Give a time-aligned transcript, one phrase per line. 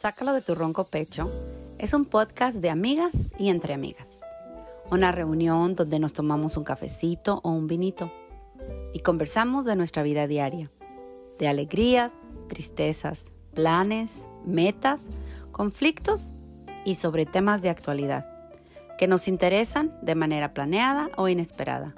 [0.00, 1.30] Sácalo de tu ronco pecho
[1.76, 4.20] es un podcast de amigas y entre amigas.
[4.90, 8.10] Una reunión donde nos tomamos un cafecito o un vinito
[8.94, 10.70] y conversamos de nuestra vida diaria,
[11.38, 15.10] de alegrías, tristezas, planes, metas,
[15.52, 16.32] conflictos
[16.86, 18.26] y sobre temas de actualidad
[18.96, 21.94] que nos interesan de manera planeada o inesperada.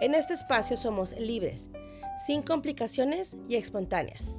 [0.00, 1.68] En este espacio somos libres,
[2.26, 4.34] sin complicaciones y espontáneas.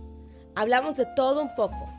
[0.56, 1.95] Hablamos de todo un poco.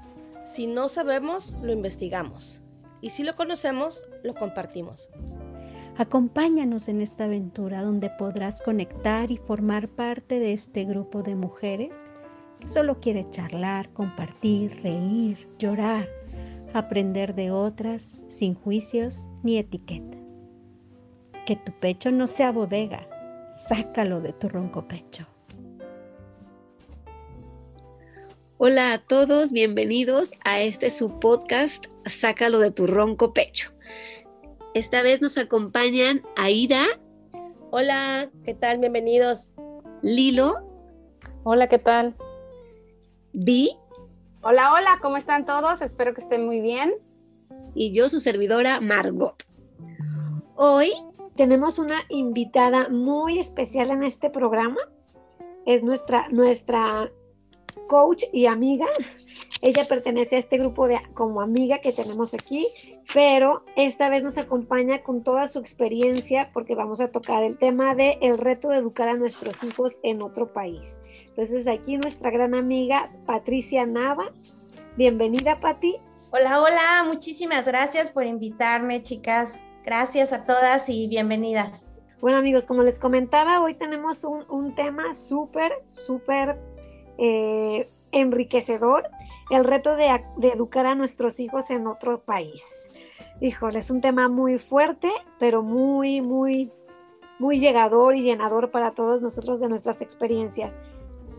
[0.47, 2.61] Si no sabemos, lo investigamos.
[3.01, 5.09] Y si lo conocemos, lo compartimos.
[5.99, 11.97] Acompáñanos en esta aventura donde podrás conectar y formar parte de este grupo de mujeres
[12.61, 16.09] que solo quiere charlar, compartir, reír, llorar,
[16.75, 20.21] aprender de otras sin juicios ni etiquetas.
[21.45, 23.09] Que tu pecho no sea bodega,
[23.69, 25.27] sácalo de tu ronco pecho.
[28.59, 33.71] Hola a todos, bienvenidos a este su podcast Sácalo de tu ronco pecho.
[34.73, 36.87] Esta vez nos acompañan Aida.
[37.71, 38.79] Hola, ¿qué tal?
[38.79, 39.51] Bienvenidos.
[40.01, 40.55] Lilo.
[41.45, 42.17] Hola, ¿qué tal?
[43.35, 43.77] Vi.
[44.41, 45.83] Hola, hola, ¿cómo están todos?
[45.83, 46.95] Espero que estén muy bien.
[47.75, 49.37] Y yo, su servidora, Margot.
[50.55, 50.95] Hoy
[51.37, 54.81] tenemos una invitada muy especial en este programa.
[55.67, 57.11] Es nuestra, nuestra
[57.87, 58.87] coach y amiga.
[59.63, 62.67] Ella pertenece a este grupo de como amiga que tenemos aquí,
[63.15, 67.95] pero esta vez nos acompaña con toda su experiencia porque vamos a tocar el tema
[67.95, 71.03] de el reto de educar a nuestros hijos en otro país.
[71.29, 74.33] Entonces aquí nuestra gran amiga Patricia Nava.
[74.97, 75.97] Bienvenida, Pati.
[76.31, 79.63] Hola, hola, muchísimas gracias por invitarme, chicas.
[79.85, 81.87] Gracias a todas y bienvenidas.
[82.21, 86.59] Bueno, amigos, como les comentaba, hoy tenemos un, un tema súper, súper
[87.19, 89.09] eh, enriquecedor
[89.51, 90.09] el reto de,
[90.43, 92.91] educar a nuestros hijos en otro país.
[93.41, 96.73] Híjole, es un tema muy fuerte, pero muy, muy,
[97.39, 100.75] muy llegador y llenador para todos nosotros de nuestras experiencias.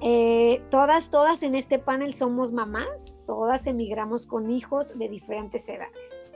[0.02, 6.34] Eh, todas, todas en este panel somos mamás, todas emigramos con hijos de diferentes edades.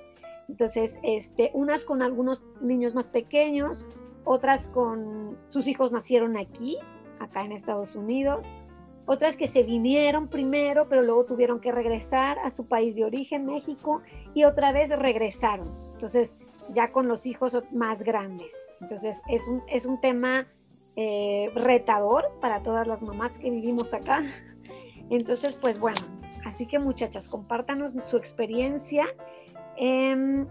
[0.50, 3.86] Entonces, este, unas con algunos niños más pequeños,
[4.26, 6.78] otras con sus hijos nacieron aquí,
[7.20, 8.52] acá en Estados Unidos,
[9.06, 13.46] otras que se vinieron primero, pero luego tuvieron que regresar a su país de origen,
[13.46, 14.02] México,
[14.34, 15.68] y otra vez regresaron.
[15.94, 16.36] Entonces,
[16.74, 18.52] ya con los hijos más grandes.
[18.80, 20.48] Entonces, es un, es un tema
[20.96, 24.24] eh, retador para todas las mamás que vivimos acá.
[25.10, 26.02] Entonces, pues bueno,
[26.46, 29.06] así que muchachas, compártanos su experiencia.
[29.78, 30.48] Em,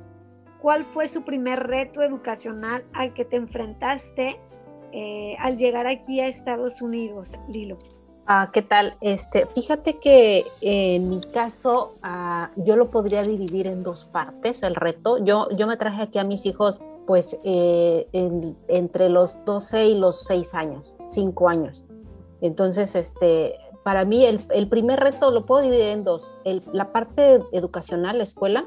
[0.61, 4.39] ¿Cuál fue su primer reto educacional al que te enfrentaste
[4.93, 7.79] eh, al llegar aquí a Estados Unidos, Lilo?
[8.33, 8.97] Ah, ¿Qué tal?
[9.01, 14.77] Este, fíjate que en mi caso ah, yo lo podría dividir en dos partes, el
[14.77, 15.19] reto.
[15.19, 18.07] Yo, yo me traje aquí a mis hijos pues eh,
[18.69, 21.85] entre los 12 y los 6 años, 5 años.
[22.41, 26.33] Entonces, este, para mí el, primer reto lo puedo dividir en dos.
[26.73, 28.65] La parte educacional, la escuela,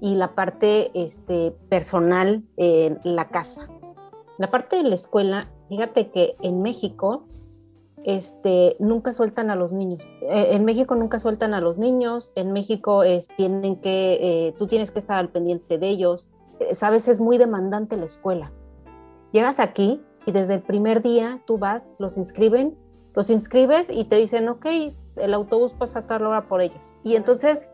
[0.00, 2.44] y la parte este, personal
[3.02, 3.68] la casa.
[4.38, 7.27] La parte de la escuela, fíjate que en México
[8.08, 10.02] este, nunca sueltan a los niños.
[10.22, 13.02] Eh, en México nunca sueltan a los niños, en México
[13.36, 16.32] tienen que, eh, tú tienes que estar al pendiente de ellos.
[16.58, 18.50] Eh, sabes, es muy demandante la escuela.
[19.30, 22.78] Llegas aquí y desde el primer día tú vas, los inscriben,
[23.14, 24.64] los inscribes y te dicen, ok,
[25.16, 26.94] el autobús pasa a tal hora por ellos.
[27.04, 27.70] Y entonces,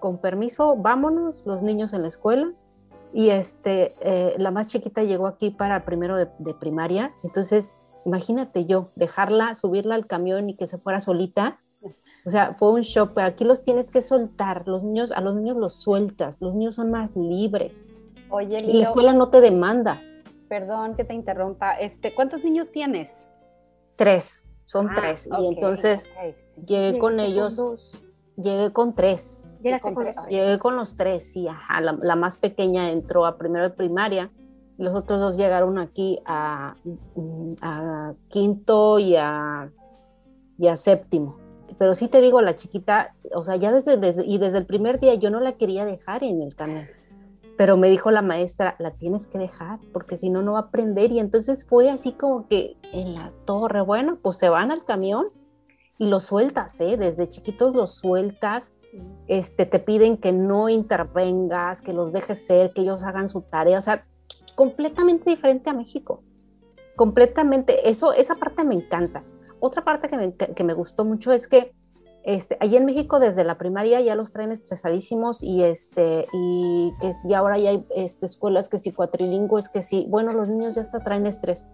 [0.00, 2.52] con permiso, vámonos, los niños en la escuela.
[3.14, 3.94] Y este,
[4.36, 7.74] la más chiquita llegó aquí para primero de, de primaria, entonces
[8.04, 11.60] imagínate yo, dejarla, subirla al camión y que se fuera solita.
[12.24, 15.34] O sea, fue un shock, pero aquí los tienes que soltar, los niños, a los
[15.34, 17.84] niños los sueltas, los niños son más libres.
[18.30, 20.00] Oye, y la escuela no te demanda.
[20.48, 23.10] Perdón que te interrumpa, este, ¿cuántos niños tienes?
[23.96, 25.28] Tres, son ah, tres.
[25.40, 26.08] y entonces
[26.64, 28.00] llegué con ellos,
[28.36, 29.40] llegué con tres.
[30.28, 31.80] Llegué con los tres, sí, ajá.
[31.80, 34.30] La, la, más pequeña entró a primero de primaria
[34.82, 36.74] los otros dos llegaron aquí a,
[38.28, 39.70] quinto y a,
[40.76, 41.38] séptimo.
[41.78, 45.00] Pero sí te digo, la chiquita, o sea, ya desde, desde, y desde el primer
[45.00, 46.86] día yo no la quería dejar en el camión.
[47.56, 50.62] Pero me dijo la maestra, la tienes que dejar, porque si no, no va a
[50.62, 51.12] aprender.
[51.12, 55.26] Y entonces fue así como que en la torre, bueno, pues se van al camión
[55.98, 56.96] y los sueltas, ¿eh?
[56.96, 58.74] Desde chiquitos los sueltas,
[59.28, 63.78] este, te piden que no intervengas, que los dejes ser, que ellos hagan su tarea,
[63.78, 64.06] o sea,
[64.54, 66.22] completamente diferente a México.
[66.96, 69.24] Completamente, eso, esa parte me encanta.
[69.60, 71.72] Otra parte que me, que me gustó mucho es que
[72.24, 77.12] Este, allí en México desde la primaria ya los traen estresadísimos y este y que
[77.12, 80.82] si ahora ya hay este, escuelas que si cuatrilingües, que si, bueno, los niños ya
[80.82, 81.66] hasta traen estrés.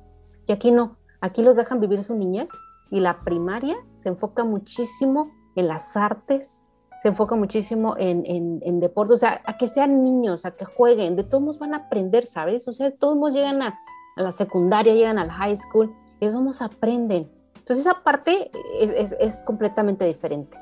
[0.47, 2.51] Y aquí no, aquí los dejan vivir su niñez
[2.91, 6.63] y la primaria se enfoca muchísimo en las artes,
[7.01, 11.17] se enfoca muchísimo en, en, en o sea, a que sean niños, a que jueguen,
[11.17, 12.67] de todos modos van a aprender, ¿sabes?
[12.67, 13.79] O sea, de todos modos llegan a,
[14.17, 17.31] a la secundaria, llegan al high school, y de todos modos aprenden.
[17.57, 18.51] Entonces esa parte
[18.81, 20.59] es, es, es completamente diferente.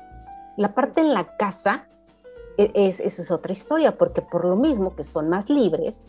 [0.57, 1.87] La parte en la casa,
[2.57, 6.03] e, es, es otra historia, porque por lo mismo que son más libres,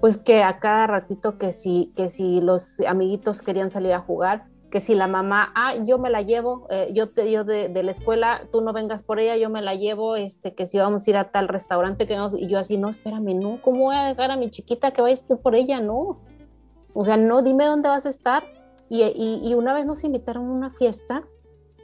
[0.00, 4.46] pues que a cada ratito que si, que si los amiguitos querían salir a jugar,
[4.70, 7.82] que si la mamá, ah, yo me la llevo, eh, yo te yo de, de,
[7.82, 11.06] la escuela, tú no vengas por ella, yo me la llevo, este, que si vamos
[11.06, 13.96] a ir a tal restaurante, que vamos, y yo así, no, espérame, no, ¿cómo voy
[13.96, 15.80] a dejar a mi chiquita que vayas tú por ella?
[15.80, 16.20] No.
[16.92, 18.44] O sea, no, dime dónde vas a estar.
[18.90, 21.24] Y, y, y una vez nos invitaron a una fiesta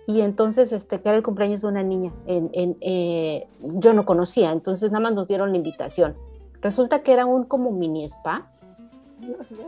[0.07, 4.05] y entonces, este, que era el cumpleaños de una niña, en, en, eh, yo no
[4.05, 6.17] conocía, entonces nada más nos dieron la invitación.
[6.61, 8.51] Resulta que era un como mini spa,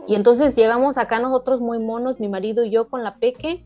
[0.07, 3.63] y entonces llegamos acá nosotros muy monos, mi marido y yo con la peque,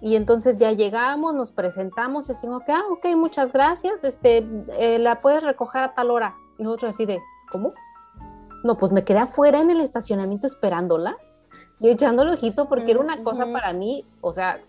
[0.00, 4.46] y entonces ya llegamos, nos presentamos y decimos que, ah, ok, muchas gracias, este,
[4.78, 6.34] eh, la puedes recoger a tal hora.
[6.58, 7.72] Y nosotros así de, ¿cómo?
[8.62, 11.16] No, pues me quedé afuera en el estacionamiento esperándola
[11.80, 14.60] y echando el ojito porque era una cosa para mí, o sea,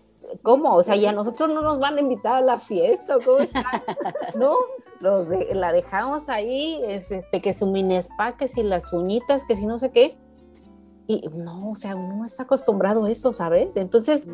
[0.42, 0.74] ¿cómo?
[0.74, 3.64] O sea, ya nosotros no nos van a invitar a la fiesta, ¿cómo está?
[4.36, 4.56] no,
[5.00, 9.44] los de, la dejamos ahí, es, este, que su mini spa, que si las uñitas,
[9.44, 10.16] que si no sé qué
[11.08, 13.68] y no, o sea, uno no está acostumbrado a eso, ¿sabes?
[13.74, 14.24] Entonces,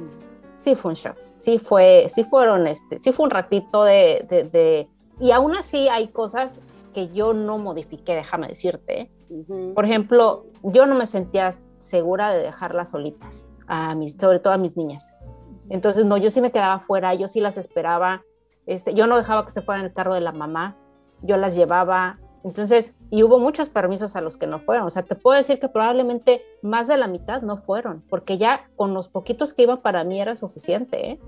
[0.56, 4.42] sí fue un shock, sí fue, sí fueron, este, sí fue un ratito de, de,
[4.42, 4.88] de,
[5.20, 6.60] y aún así hay cosas
[6.92, 9.08] que yo no modifiqué, déjame decirte.
[9.30, 9.74] Uh -huh.
[9.74, 14.58] Por ejemplo, yo no me sentía segura de dejarlas solitas, a mis, sobre todo a
[14.58, 15.14] mis niñas.
[15.70, 18.22] Entonces, no, yo sí me quedaba fuera, yo sí las esperaba,
[18.66, 20.76] este, yo no dejaba que se fueran en el carro de la mamá,
[21.22, 24.88] yo las llevaba, entonces, y hubo muchos permisos a los que no fueron.
[24.88, 28.68] O sea, te puedo decir que probablemente más de la mitad no fueron, porque ya
[28.74, 31.10] con los poquitos que iban para mí era suficiente.
[31.10, 31.20] ¿eh?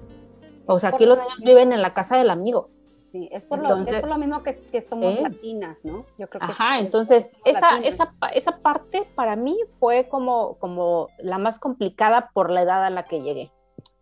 [0.66, 2.70] O sea, aquí los niños viven en la casa del amigo.
[3.12, 5.22] Sí, es por, entonces, lo, es por lo mismo que, que somos ¿eh?
[5.22, 6.06] latinas, ¿no?
[6.18, 11.06] Yo creo que Ajá, es, entonces esa, esa, esa parte para mí fue como, como
[11.20, 13.52] la más complicada por la edad a la que llegué.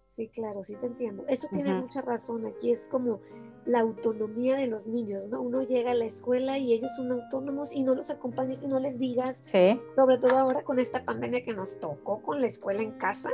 [0.08, 1.24] Sí, claro, sí te entiendo.
[1.28, 1.82] Eso tiene uh -huh.
[1.82, 2.46] mucha razón.
[2.46, 3.20] Aquí es como
[3.66, 5.40] la autonomía de los niños, ¿no?
[5.40, 8.78] Uno llega a la escuela y ellos son autónomos y no los acompañes y no
[8.78, 9.80] les digas, sí.
[9.94, 13.30] sobre todo ahora con esta pandemia que nos tocó con la escuela en casa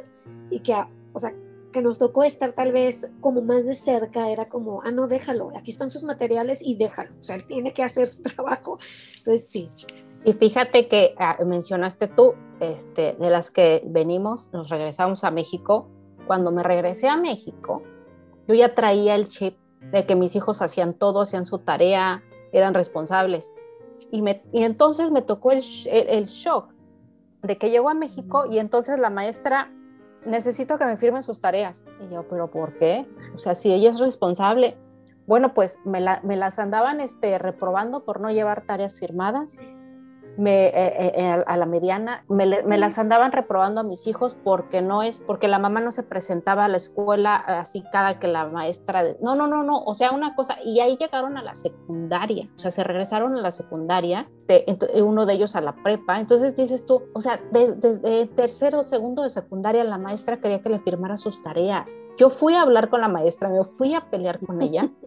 [0.50, 0.74] y que,
[1.12, 1.34] o sea,
[1.72, 5.50] que nos tocó estar tal vez como más de cerca, era como, ah, no, déjalo,
[5.56, 8.78] aquí están sus materiales y déjalo, o sea, él tiene que hacer su trabajo.
[9.18, 9.70] Entonces, sí.
[10.24, 15.88] Y fíjate que ah, mencionaste tú, este, de las que venimos, nos regresamos a México.
[16.26, 17.82] Cuando me regresé a México,
[18.46, 22.22] yo ya traía el chip de que mis hijos hacían todo, hacían su tarea,
[22.52, 23.52] eran responsables.
[24.10, 26.72] Y, me, y entonces me tocó el, el, shock
[27.42, 29.72] de que llegó a México y entonces la maestra,
[30.24, 31.86] necesito que me firmen sus tareas.
[32.00, 33.06] Y yo, pero ¿por qué?
[33.34, 34.76] O sea, si ella es responsable.
[35.26, 39.58] Bueno, pues me, la, me las andaban este, reprobando por no llevar tareas firmadas
[40.36, 40.72] me, eh,
[41.14, 45.22] eh, a la mediana, me, me, las andaban reprobando a mis hijos porque no es,
[45.26, 49.18] porque la mamá no se presentaba a la escuela así cada que la maestra, de,
[49.20, 52.58] no, no, no, no, o sea, una cosa, y ahí llegaron a la secundaria, o
[52.58, 56.86] sea, se regresaron a la secundaria, de, uno de ellos a la prepa, entonces dices
[56.86, 60.80] tú, o sea, desde de, de tercero segundo de secundaria la maestra quería que le
[60.80, 61.98] firmara sus tareas.
[62.16, 64.88] Yo fui a hablar con la maestra, me fui a pelear con ella.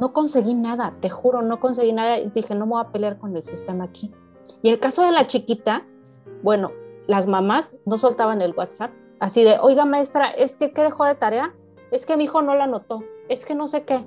[0.00, 2.16] No conseguí nada, te juro, no conseguí nada.
[2.18, 4.12] Dije, no me voy a pelear con el sistema aquí.
[4.62, 5.84] Y el caso de la chiquita,
[6.42, 6.70] bueno,
[7.06, 11.16] las mamás no soltaban el WhatsApp, así de, oiga maestra, es que ¿qué dejó de
[11.16, 11.54] tarea?
[11.90, 14.06] Es que mi hijo no la anotó, es que no sé qué.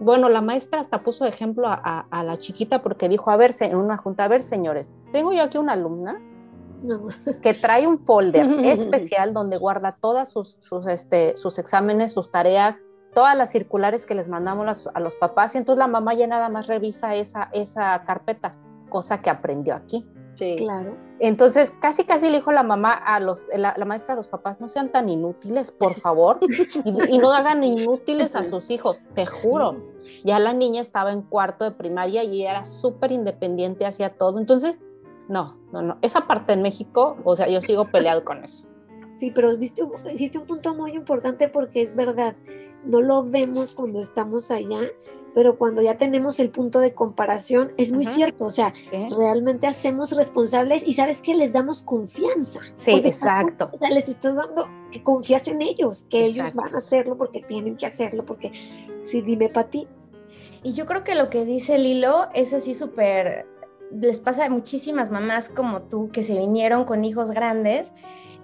[0.00, 3.36] Bueno, la maestra hasta puso de ejemplo a, a, a la chiquita porque dijo, a
[3.36, 6.20] ver, en una junta, a ver señores, tengo yo aquí una alumna
[6.82, 7.08] no.
[7.40, 12.76] que trae un folder especial donde guarda todas sus, sus, este, sus exámenes, sus tareas,
[13.14, 16.48] todas las circulares que les mandamos a, los papás y entonces la mamá ya nada
[16.50, 18.58] más revisa esa, esa carpeta
[18.94, 20.04] cosa que aprendió aquí.
[20.38, 20.54] Sí.
[20.56, 20.96] Claro.
[21.18, 24.60] Entonces, casi casi le dijo la mamá a los, la, la maestra a los papás,
[24.60, 26.38] no sean tan inútiles, por favor,
[26.84, 29.94] y, y, no hagan inútiles a sus hijos, te juro.
[30.22, 34.38] Ya la niña estaba en cuarto de primaria y era súper independiente, hacía todo.
[34.38, 34.78] Entonces,
[35.28, 35.98] no, no, no.
[36.02, 38.68] Esa parte en México, o sea, yo sigo peleado con eso.
[39.16, 39.82] Sí, pero diste,
[40.16, 42.36] diste un punto muy importante porque es verdad,
[42.84, 44.82] no lo vemos cuando estamos allá,
[45.34, 48.14] pero cuando ya tenemos el punto de comparación, es muy uh -huh.
[48.14, 52.60] cierto, o sea, realmente hacemos responsables y sabes que les damos confianza.
[52.76, 53.70] Sí, exacto.
[53.72, 56.42] O sea, les estás dando que confías en ellos, que exacto.
[56.42, 58.52] ellos van a hacerlo porque tienen que hacerlo, porque
[59.04, 59.86] Sí, dime, Pati.
[60.62, 63.46] Y yo creo que lo que dice Lilo es así súper,
[63.92, 67.92] les pasa a muchísimas mamás como tú que se vinieron con hijos grandes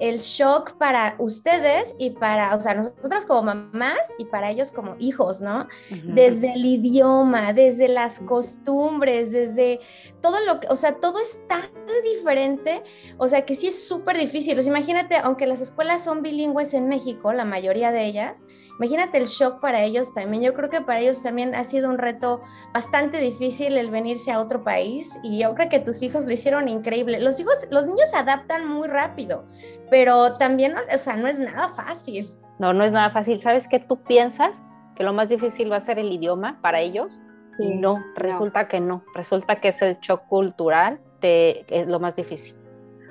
[0.01, 4.97] el shock para ustedes y para, o sea, nosotras como mamás y para ellos como
[4.99, 5.69] hijos, ¿no?
[5.91, 9.81] Desde el idioma, desde las costumbres, desde
[10.21, 11.63] todo lo que, o sea, todo es tan
[12.03, 12.83] diferente,
[13.19, 14.59] o sea, que sí es súper difícil.
[14.59, 18.45] O imagínate, aunque las escuelas son bilingües en México, la mayoría de ellas,
[18.77, 20.43] imagínate el shock para ellos también.
[20.43, 24.41] Yo creo que para ellos también ha sido un reto bastante difícil el venirse a
[24.41, 27.21] otro país y yo creo que tus hijos lo hicieron increíble.
[27.21, 29.45] Los hijos, los niños se adaptan muy rápido,
[29.91, 32.31] pero también, o sea, no es nada fácil.
[32.59, 33.41] No, no es nada fácil.
[33.41, 34.63] ¿Sabes qué tú piensas?
[34.95, 37.21] Que lo más difícil va a ser el idioma para ellos.
[37.59, 39.05] Y no, resulta que no.
[39.15, 42.57] Resulta que es el shock cultural, que es lo más difícil.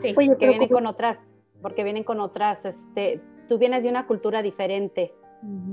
[0.01, 1.19] Sí, porque vienen con otras,
[1.61, 5.13] porque vienen con otras, este, tú vienes de una cultura diferente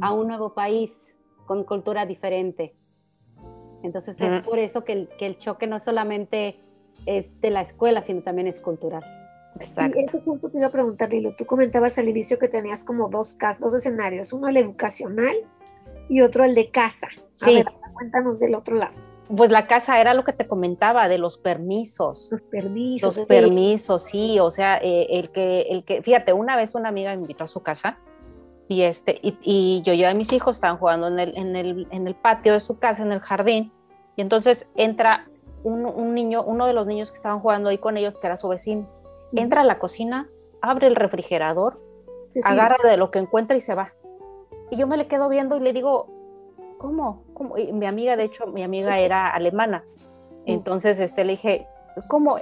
[0.00, 1.14] a un nuevo país
[1.46, 2.74] con cultura diferente.
[3.82, 6.60] Entonces es por eso que el, que el, choque no solamente
[7.04, 9.04] es de la escuela, sino también es cultural.
[9.56, 9.98] Exacto.
[9.98, 11.34] Y eso justo te iba a preguntar, Lilo.
[11.36, 15.34] Tú comentabas al inicio que tenías como dos, dos escenarios, uno el educacional
[16.08, 17.08] y otro el de casa.
[17.34, 17.62] Sí.
[17.94, 18.94] cuéntanos del otro lado.
[19.34, 22.28] Pues la casa era lo que te comentaba de los permisos.
[22.30, 23.16] Los permisos.
[23.16, 24.38] Los permisos, sí.
[24.38, 27.48] O sea, eh, el que, el que, fíjate, una vez una amiga me invitó a
[27.48, 27.98] su casa
[28.68, 32.06] y, este, y, yo llevé a mis hijos, estaban jugando en el, en, el, en
[32.06, 33.72] el, patio de su casa, en el jardín,
[34.16, 35.28] y entonces entra
[35.62, 38.36] un, un, niño, uno de los niños que estaban jugando ahí con ellos, que era
[38.36, 38.88] su vecino,
[39.32, 40.28] entra a la cocina,
[40.60, 41.80] abre el refrigerador,
[42.44, 43.92] agarra de lo que encuentra y se va.
[44.70, 46.08] Y yo me le quedo viendo y le digo,
[46.78, 47.24] ¿cómo?
[47.34, 47.56] ¿Cómo?
[47.56, 49.84] Y mi amiga, de hecho, mi amiga era alemana.
[50.44, 51.66] Entonces este, le dije,
[52.08, 52.36] ¿cómo,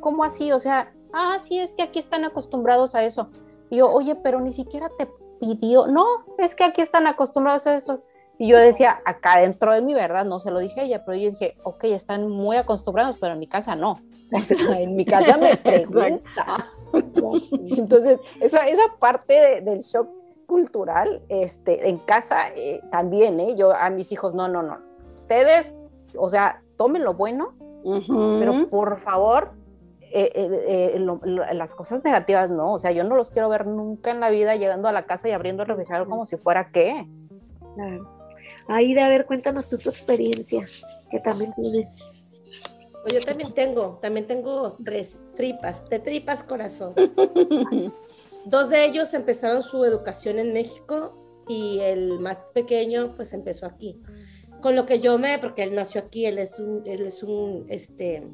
[0.00, 0.52] ¿cómo así?
[0.52, 3.30] O sea, ah, sí, es que aquí están acostumbrados a eso.
[3.70, 5.08] Y yo, oye, pero ni siquiera te
[5.40, 6.04] pidió, no,
[6.38, 8.02] es que aquí están acostumbrados a eso.
[8.38, 11.18] Y yo decía, acá dentro de mi verdad, no se lo dije a ella, pero
[11.18, 14.00] yo dije, ok, están muy acostumbrados, pero en mi casa no.
[14.32, 16.70] O sea, en mi casa me preguntas.
[17.68, 20.08] Entonces, esa, esa parte del shock
[20.46, 23.54] cultural, este, en casa eh, también, ¿eh?
[23.56, 24.80] Yo a mis hijos, no, no, no.
[25.14, 25.74] Ustedes,
[26.16, 27.54] o sea, tomen lo bueno,
[28.08, 29.52] pero por favor,
[30.12, 34.10] eh, eh, eh, las cosas negativas no, o sea, yo no los quiero ver nunca
[34.10, 37.06] en la vida llegando a la casa y abriendo el refrigerador como si fuera qué.
[37.74, 38.20] Claro.
[38.68, 40.66] Ahí de a ver, cuéntanos tú tu experiencia,
[41.10, 41.98] que también tienes.
[43.02, 46.94] Pues yo también tengo, también tengo tres tripas, de tripas corazón.
[48.44, 54.00] Dos de ellos empezaron su educación en México y el más pequeño pues empezó aquí.
[54.60, 57.66] Con lo que yo me, porque él nació aquí, él es un, él es un,
[57.68, 58.28] este,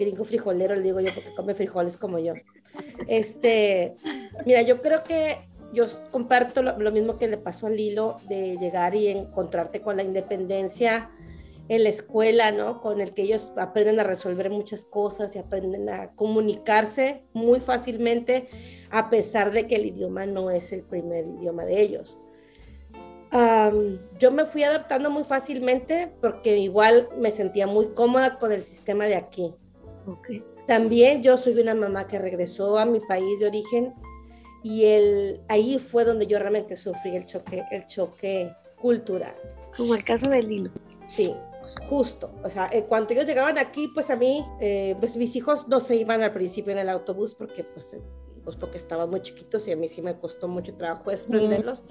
[0.00, 2.34] gringo frijolero, le digo yo, porque come frijoles como yo.
[3.06, 3.94] Este,
[4.44, 5.38] mira, yo creo que
[5.72, 10.02] yo comparto lo, mismo que le pasó a Lilo de llegar y encontrarte con la
[10.02, 11.10] independencia
[11.68, 12.80] en la escuela, ¿no?
[12.80, 18.48] Con el que ellos aprenden a resolver muchas cosas y aprenden a comunicarse muy fácilmente,
[18.90, 22.18] a pesar de que el idioma no es el primer idioma de ellos.
[24.18, 29.04] yo me fui adaptando muy fácilmente porque igual me sentía muy cómoda con el sistema
[29.04, 29.54] de aquí.
[30.66, 33.94] También yo soy una mamá que regresó a mi país de origen
[34.62, 39.34] y el, ahí fue donde yo realmente sufrí el choque, el choque cultural.
[39.76, 40.70] Como el caso del Lilo.
[41.02, 41.34] Sí,
[41.88, 42.32] justo.
[42.42, 45.80] O sea, en cuanto ellos llegaban aquí, pues a mí, eh, pues mis hijos no
[45.80, 47.98] se iban al principio en el autobús porque pues
[48.44, 51.84] pues porque estaban muy chiquitos y a mí sí me costó mucho trabajo desprenderlos.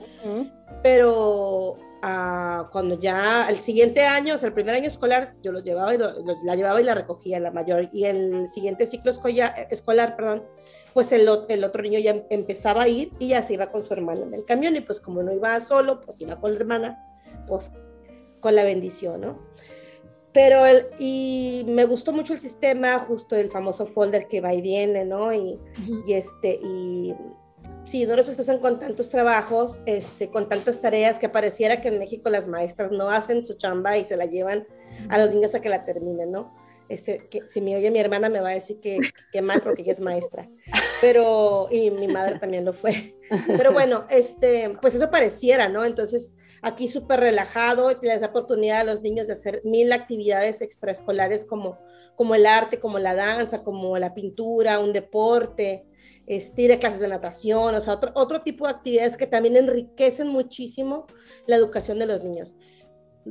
[0.83, 5.63] Pero ah, cuando ya el siguiente año, o sea, el primer año escolar, yo los
[5.63, 7.89] llevaba y la llevaba y la recogía la mayor.
[7.93, 10.43] Y el siguiente ciclo escolar, escolar perdón,
[10.93, 13.93] pues el, el, otro niño ya empezaba a ir y ya se iba con su
[13.93, 14.75] hermana en el camión.
[14.75, 17.05] Y pues como no iba solo, pues iba con la hermana,
[17.47, 17.71] pues
[18.39, 19.39] con la bendición, ¿no?
[20.31, 24.61] Pero, el, y me gustó mucho el sistema, justo el famoso folder que va y
[24.61, 25.33] viene, ¿no?
[25.33, 25.59] Y,
[26.05, 27.15] y este, y
[27.83, 31.97] sí, no nos están con tantos trabajos, este, con tantas tareas que pareciera que en
[31.97, 34.67] México las maestras no hacen su chamba y se la llevan
[35.09, 36.53] a los niños a que la terminen, ¿no?
[36.89, 38.99] Este, si me oye mi hermana me va a decir que,
[39.31, 40.49] que mal porque ella es maestra,
[41.01, 43.15] pero, y mi madre también lo fue.
[43.45, 45.85] Pero bueno, este, pues eso pareciera, ¿no?
[45.85, 50.61] Entonces, aquí súper relajado, y les da oportunidad a los niños de hacer mil actividades
[50.61, 51.77] extraescolares como,
[52.15, 55.85] como el arte, como la danza, como la pintura, un deporte,
[56.25, 61.05] este, clases de natación, o sea, otro, otro tipo de actividades que también enriquecen muchísimo
[61.45, 62.55] la educación de los niños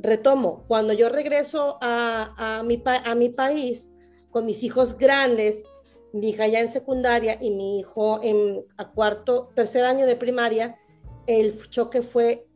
[0.01, 3.93] retomo, cuando yo regreso a, a, mi, a mi país
[4.31, 5.65] con mis hijos grandes,
[6.13, 10.79] mi hija ya en secundaria y mi hijo en a cuarto, tercer año de primaria,
[11.27, 12.47] el choque fue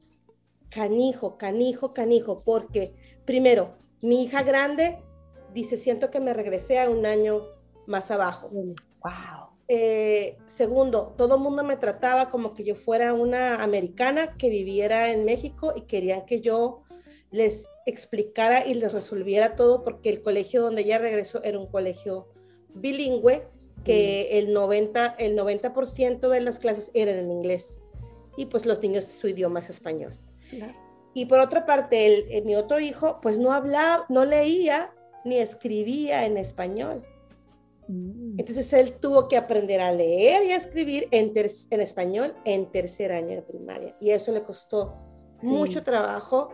[0.69, 2.95] canijo, canijo, canijo, porque
[3.25, 5.03] primero, mi hija grande
[5.53, 7.43] dice, siento que me regresé a un año
[7.85, 8.49] más abajo.
[8.49, 9.53] Wow.
[9.67, 15.11] Eh, segundo, todo el mundo me trataba como que yo fuera una americana que viviera
[15.11, 16.82] en México y querían que yo
[17.33, 22.29] les explicara y les resolviera todo porque el colegio donde ella regresó era un colegio
[22.75, 23.47] bilingüe
[23.83, 27.79] que el 90%, el 90 de las clases eran en inglés
[28.37, 30.13] y pues los niños su idioma es español.
[31.15, 34.93] Y por otra parte, el, eh, mi otro hijo pues no hablaba, no leía
[35.25, 37.03] ni escribía en español.
[37.87, 38.39] Mm.
[38.39, 43.11] Entonces él tuvo que aprender a leer y a escribir en, en español en tercer
[43.11, 43.95] año de primaria.
[43.99, 44.93] Y eso le costó
[45.41, 46.49] mucho trabajo,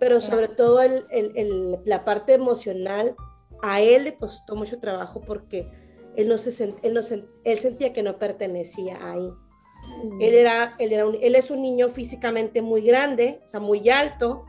[0.00, 3.14] pero sobre todo el, el, la parte emocional,
[3.62, 5.70] a él le costó mucho trabajo porque
[6.16, 7.00] él, no se él, no
[7.44, 9.28] él sentía que no pertenecía ahí.
[9.28, 10.22] Mm.
[10.22, 14.46] Él, era, él, era él es un niño físicamente muy grande, o sea, muy alto.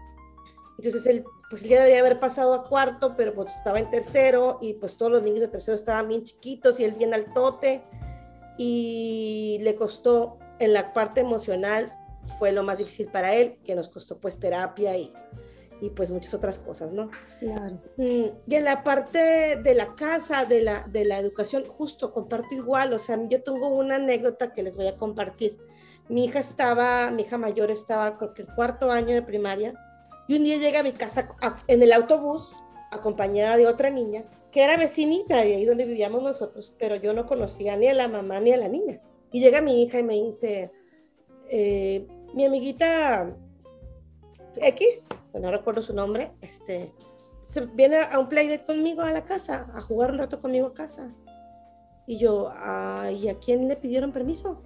[0.78, 4.76] Entonces él pues ya debería haber pasado a cuarto, pero pues estaba en tercero y
[4.76, 7.84] pues todos los niños de tercero estaban bien chiquitos y él bien altote
[8.58, 11.94] y le costó en la parte emocional
[12.40, 15.14] fue lo más difícil para él, que nos costó pues terapia y,
[15.82, 17.10] y pues muchas otras cosas, ¿no?
[17.40, 17.82] Claro.
[17.98, 22.54] Mm, y en la parte de la casa, de la, de la educación, justo comparto
[22.54, 25.58] igual, o sea, yo tengo una anécdota que les voy a compartir.
[26.08, 29.74] Mi hija estaba, mi hija mayor estaba creo que en cuarto año de primaria
[30.28, 31.30] y un día llega a mi casa
[31.68, 32.54] en el autobús,
[32.92, 37.26] acompañada de otra niña, que era vecinita de ahí donde vivíamos nosotros, pero yo no
[37.26, 39.02] conocía ni a la mamá ni a la niña.
[39.32, 40.72] Y llega mi hija y me dice,
[41.50, 43.36] eh, mi amiguita
[44.56, 46.92] X, no recuerdo su nombre, este,
[47.42, 50.74] se viene a un playdate conmigo a la casa, a jugar un rato conmigo a
[50.74, 51.12] casa.
[52.08, 52.50] Y yo,
[53.12, 54.64] ¿y a quién le pidieron permiso?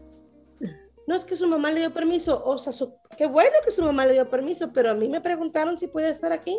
[1.07, 2.73] no es que su mamá le dio permiso, o sea,
[3.15, 6.09] qué bueno que su mamá le dio permiso, pero a mí me preguntaron si puede
[6.09, 6.57] estar aquí.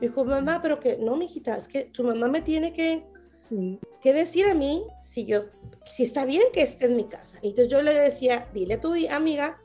[0.00, 3.06] Dijo, mamá, pero que no, mijita, es que tu mamá me tiene que,
[4.02, 5.44] que decir a mí si yo,
[5.86, 7.38] si está bien que esté en mi casa.
[7.42, 9.62] Entonces yo le decía, dile a tu amiga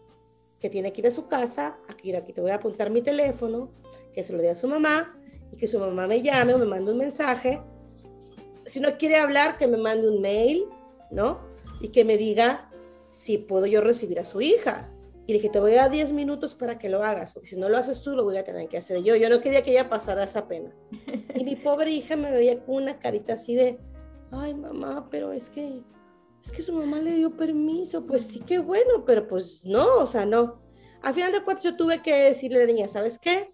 [0.60, 3.72] que tiene que ir a su casa, aquí, aquí te voy a apuntar mi teléfono,
[4.14, 5.18] que se lo dé a su mamá
[5.52, 7.62] y que su mamá me llame o me mande un mensaje.
[8.66, 10.66] Si no quiere hablar, que me mande un mail,
[11.12, 11.40] ¿no?
[11.82, 12.70] Y que me diga
[13.10, 14.92] si puedo yo recibir a su hija.
[15.26, 17.70] Y dije, te voy a dar 10 minutos para que lo hagas, porque si no
[17.70, 19.16] lo haces tú, lo voy a tener que hacer yo.
[19.16, 20.74] Yo no quería que ella pasara esa pena.
[21.36, 23.78] Y mi pobre hija me veía con una carita así de,
[24.32, 25.84] ay mamá, pero es que,
[26.44, 28.06] es que su mamá le dio permiso.
[28.06, 30.62] Pues sí, qué bueno, pero pues no, o sea, no.
[31.02, 33.54] Al final de cuentas yo tuve que decirle a la niña, ¿sabes qué?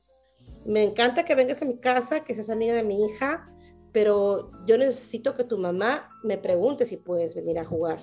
[0.65, 3.51] Me encanta que vengas a mi casa, que seas amiga de mi hija,
[3.91, 7.99] pero yo necesito que tu mamá me pregunte si puedes venir a jugar.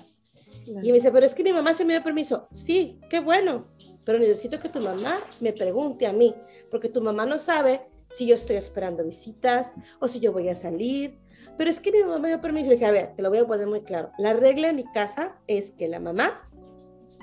[0.65, 2.47] Y me dice, pero es que mi mamá se me dio permiso.
[2.51, 3.59] Sí, qué bueno,
[4.05, 6.33] pero necesito que tu mamá me pregunte a mí,
[6.71, 10.55] porque tu mamá no sabe si yo estoy esperando visitas o si yo voy a
[10.55, 11.19] salir.
[11.57, 12.67] Pero es que mi mamá me dio permiso.
[12.67, 14.11] Le dije, a ver, te lo voy a poner muy claro.
[14.17, 16.49] La regla de mi casa es que la mamá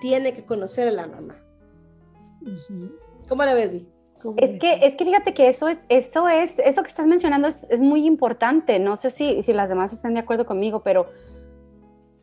[0.00, 1.36] tiene que conocer a la mamá.
[3.28, 3.88] ¿Cómo la ves, Vi?
[4.36, 7.66] Es que, es que fíjate que eso es, eso es, eso que estás mencionando es,
[7.70, 8.78] es muy importante.
[8.78, 11.06] No sé si, si las demás están de acuerdo conmigo, pero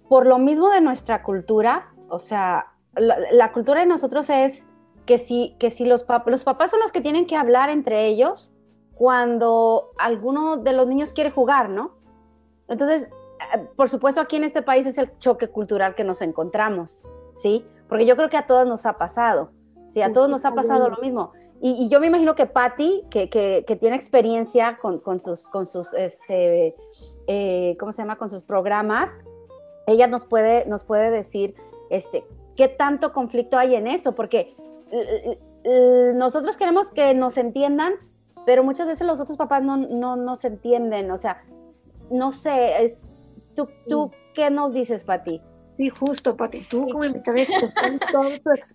[0.08, 4.68] por lo mismo de nuestra cultura, o sea, la, cultura de nosotros es
[5.06, 8.52] que si, que si los, los papás son los que tienen que hablar entre ellos
[8.94, 11.97] cuando alguno de los niños quiere jugar, ¿no?
[12.68, 13.08] Entonces,
[13.54, 17.04] eh, por supuesto, aquí en este país es el choque cultural que nos encontramos,
[17.34, 17.66] ¿sí?
[17.88, 19.52] Porque yo creo que a todos nos ha pasado,
[19.88, 20.02] ¿sí?
[20.02, 21.32] A todos nos ha pasado lo mismo.
[21.62, 25.94] Y, yo me imagino que Patty, que, que, tiene experiencia con, con, sus, con sus,
[25.94, 26.76] este,
[27.28, 28.18] eh, ¿cómo se llama?
[28.18, 29.18] Con sus programas,
[29.88, 31.56] ella nos puede, nos puede decir
[31.90, 32.26] este,
[32.56, 34.56] qué tanto conflicto hay en eso, porque
[36.16, 37.94] nosotros queremos que nos entiendan,
[38.46, 41.44] pero muchas veces los otros papás no, no nos entienden, o sea,
[42.12, 43.06] no sé, es,
[43.56, 45.42] ¿tú, tú qué nos dices, Pati?
[45.78, 47.52] Sí, justo, Pati, tú como tu es,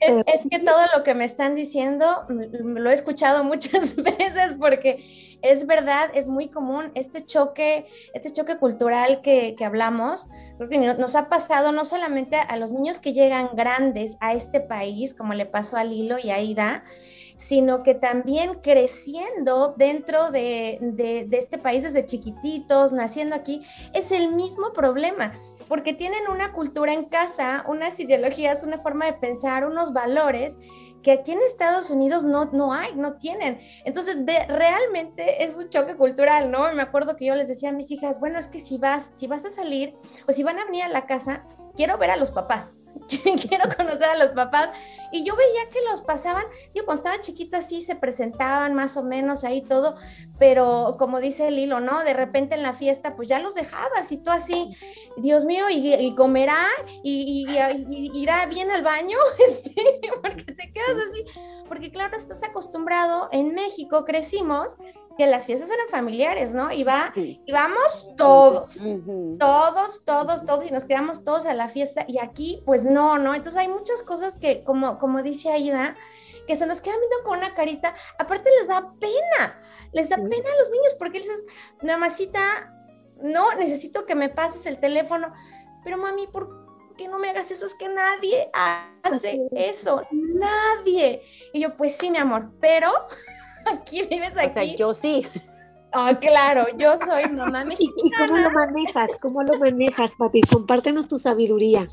[0.01, 5.05] es que todo lo que me están diciendo lo he escuchado muchas veces porque
[5.43, 11.17] es verdad, es muy común este choque, este choque cultural que, que hablamos, porque nos
[11.17, 15.47] ha pasado no solamente a los niños que llegan grandes a este país, como le
[15.47, 16.85] pasó a Lilo y a Ida,
[17.43, 24.13] sino que también creciendo dentro de, de, de este país desde chiquititos, naciendo aquí, es
[24.13, 25.33] el mismo problema
[25.69, 30.59] porque tienen una cultura en casa, unas ideologías, una forma de pensar, unos valores
[31.03, 33.59] que aquí en Estados Unidos no, no hay, no tienen.
[33.85, 36.73] Entonces, de, realmente es un choque cultural, ¿no?
[36.75, 39.27] Me acuerdo que yo les decía a mis hijas, bueno, es que si vas, si
[39.27, 39.97] vas a salir
[40.29, 41.45] o si van a venir a la casa,
[41.77, 42.79] quiero ver a los papás.
[43.09, 44.71] quiero conocer a los papás.
[45.11, 49.03] Y yo veía que los pasaban, yo cuando estaba chiquita sí se presentaban más o
[49.03, 49.97] menos ahí todo,
[50.39, 52.03] pero como dice el hilo, ¿no?
[52.03, 54.75] De repente en la fiesta pues ya los dejabas y tú así,
[55.19, 56.67] Dios mío, y, comerá
[57.03, 57.47] y,
[58.15, 59.75] irá bien al baño, este,
[60.23, 61.25] porque te quedas así,
[61.69, 64.79] porque claro, estás acostumbrado, en México crecimos
[65.17, 66.73] que las fiestas eran familiares, ¿no?
[66.73, 68.79] Y, va, y vamos todos,
[69.39, 73.35] todos, todos, todos, y nos quedamos todos a la fiesta, y aquí, pues no, ¿no?
[73.35, 75.97] Entonces hay muchas cosas que, como, como dice Aida,
[76.47, 80.51] que se nos quedan viendo con una carita, aparte les da pena, les da pena
[80.51, 81.45] a los niños, porque dices,
[81.83, 82.41] mamacita,
[83.23, 85.33] no, necesito que me pases el teléfono,
[85.85, 87.67] pero mami, ¿por qué no me hagas eso?
[87.67, 88.51] Es que nadie
[89.03, 91.23] hace eso, nadie.
[91.53, 92.91] Y yo, pues sí, mi amor, pero
[93.73, 94.51] aquí vives aquí.
[94.51, 95.27] O sea, yo sí.
[95.93, 97.95] Ah, claro, yo soy mamá mexicana.
[98.05, 99.11] ¿Y cómo lo manejas?
[99.21, 100.41] ¿Cómo lo manejas, Pati?
[100.43, 101.89] Compártenos tu sabiduría.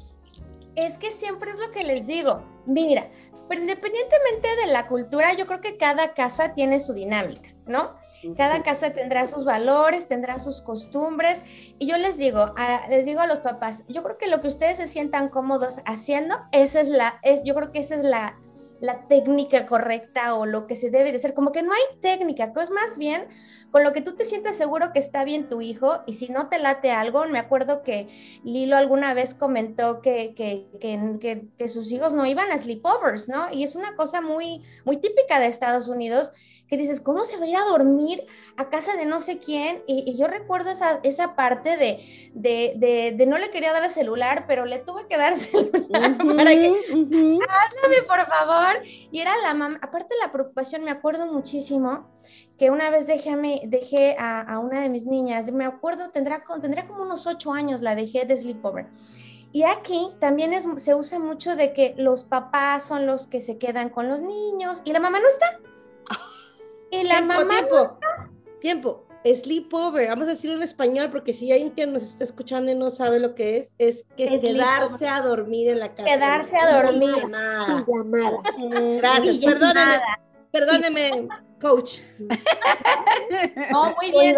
[0.75, 2.41] Es que siempre es lo que les digo.
[2.65, 3.09] Mira,
[3.49, 7.97] pero independientemente de la cultura, yo creo que cada casa tiene su dinámica, ¿no?
[8.37, 11.43] Cada casa tendrá sus valores, tendrá sus costumbres.
[11.79, 12.53] Y yo les digo,
[12.89, 16.35] les digo a los papás, yo creo que lo que ustedes se sientan cómodos haciendo,
[16.51, 18.37] esa es la, es, yo creo que esa es la,
[18.81, 21.33] la técnica correcta o lo que se debe de hacer.
[21.33, 23.27] Como que no hay técnica, es más bien
[23.71, 26.49] con lo que tú te sientes seguro que está bien tu hijo y si no
[26.49, 28.07] te late algo, me acuerdo que
[28.43, 33.51] Lilo alguna vez comentó que, que, que, que sus hijos no iban a sleepovers, ¿no?
[33.51, 36.31] Y es una cosa muy, muy típica de Estados Unidos
[36.69, 39.81] que dices, ¿cómo se va a ir a dormir a casa de no sé quién?
[39.87, 44.45] Y, yo recuerdo esa, esa parte de, de, de, no le quería dar el celular,
[44.47, 48.83] pero le tuve que dar el celular para que, háblame por favor.
[49.11, 52.07] Y era la mamá, aparte la preocupación, me acuerdo muchísimo
[52.57, 53.37] que una vez dejé a,
[53.67, 57.95] dejé a, una de mis niñas, me acuerdo, tendrá, tendría como unos ocho años, la
[57.95, 58.87] dejé de sleepover.
[59.51, 63.57] Y aquí también es, se usa mucho de que los papás son los que se
[63.57, 65.59] quedan con los niños y la mamá no está.
[66.91, 67.47] Y la mamá.
[67.47, 67.99] Tiempo,
[68.61, 69.05] tiempo.
[69.23, 72.75] Sleepover, vamos a decirlo en español, porque si hay alguien que nos está escuchando y
[72.75, 76.09] no sabe lo que es, es que quedarse a dormir en la casa.
[76.09, 77.15] Quedarse a dormir.
[77.17, 77.85] Llamada.
[78.97, 80.01] Gracias, perdóneme,
[80.51, 81.27] perdóneme,
[81.59, 81.99] coach.
[83.71, 84.37] No, muy bien.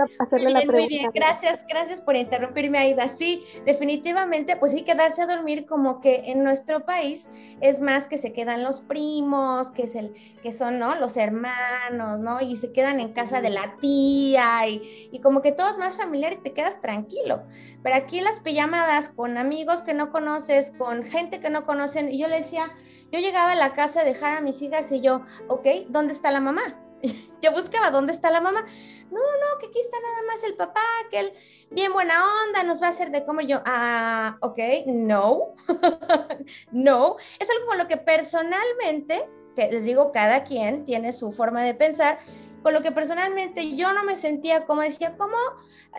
[0.67, 3.07] muy bien, Gracias, gracias por interrumpirme, Aida.
[3.07, 7.29] Sí, definitivamente, pues sí, quedarse a dormir como que en nuestro país
[7.62, 10.95] es más que se quedan los primos, que, es el, que son, ¿no?
[10.95, 12.41] Los hermanos, ¿no?
[12.41, 15.95] Y se quedan en casa de la tía y, y como que todo es más
[15.95, 17.43] familiar y te quedas tranquilo.
[17.84, 22.19] Pero aquí las pijamadas con amigos que no conoces, con gente que no conocen, y
[22.19, 22.71] yo le decía,
[23.12, 26.31] yo llegaba a la casa a dejar a mis hijas y yo, ok, ¿dónde está
[26.31, 26.77] la mamá?
[27.42, 28.66] Yo buscaba dónde está la mamá.
[29.12, 31.34] No, no, que aquí está nada más el papá, que él,
[31.70, 33.48] bien buena onda, nos va a hacer de comer.
[33.48, 35.56] Yo, ah, ok, no,
[36.72, 37.18] no.
[37.40, 41.74] Es algo con lo que personalmente, que les digo, cada quien tiene su forma de
[41.74, 42.20] pensar,
[42.64, 45.36] con lo que personalmente yo no me sentía como decía, como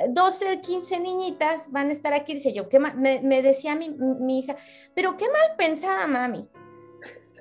[0.09, 2.35] 12, 15 niñitas van a estar aquí?
[2.35, 4.57] Dice yo, ¿qué me, me, decía mi, mi hija,
[4.95, 6.49] pero qué mal pensada, mami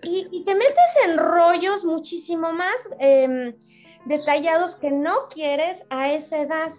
[0.04, 3.56] y, te metes en rollos muchísimo más em,
[4.06, 6.72] detallados que no quieres a esa edad.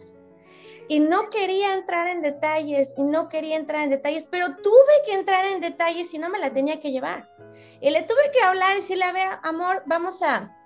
[0.89, 5.15] Y no quería entrar en detalles, y no quería entrar en detalles, pero tuve que
[5.15, 7.31] entrar en detalles y no me la tenía que llevar.
[7.81, 10.57] Y le tuve que hablar y decirle, a ver, amor, vamos a,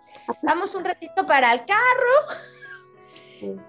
[0.43, 2.37] vamos un ratito para el carro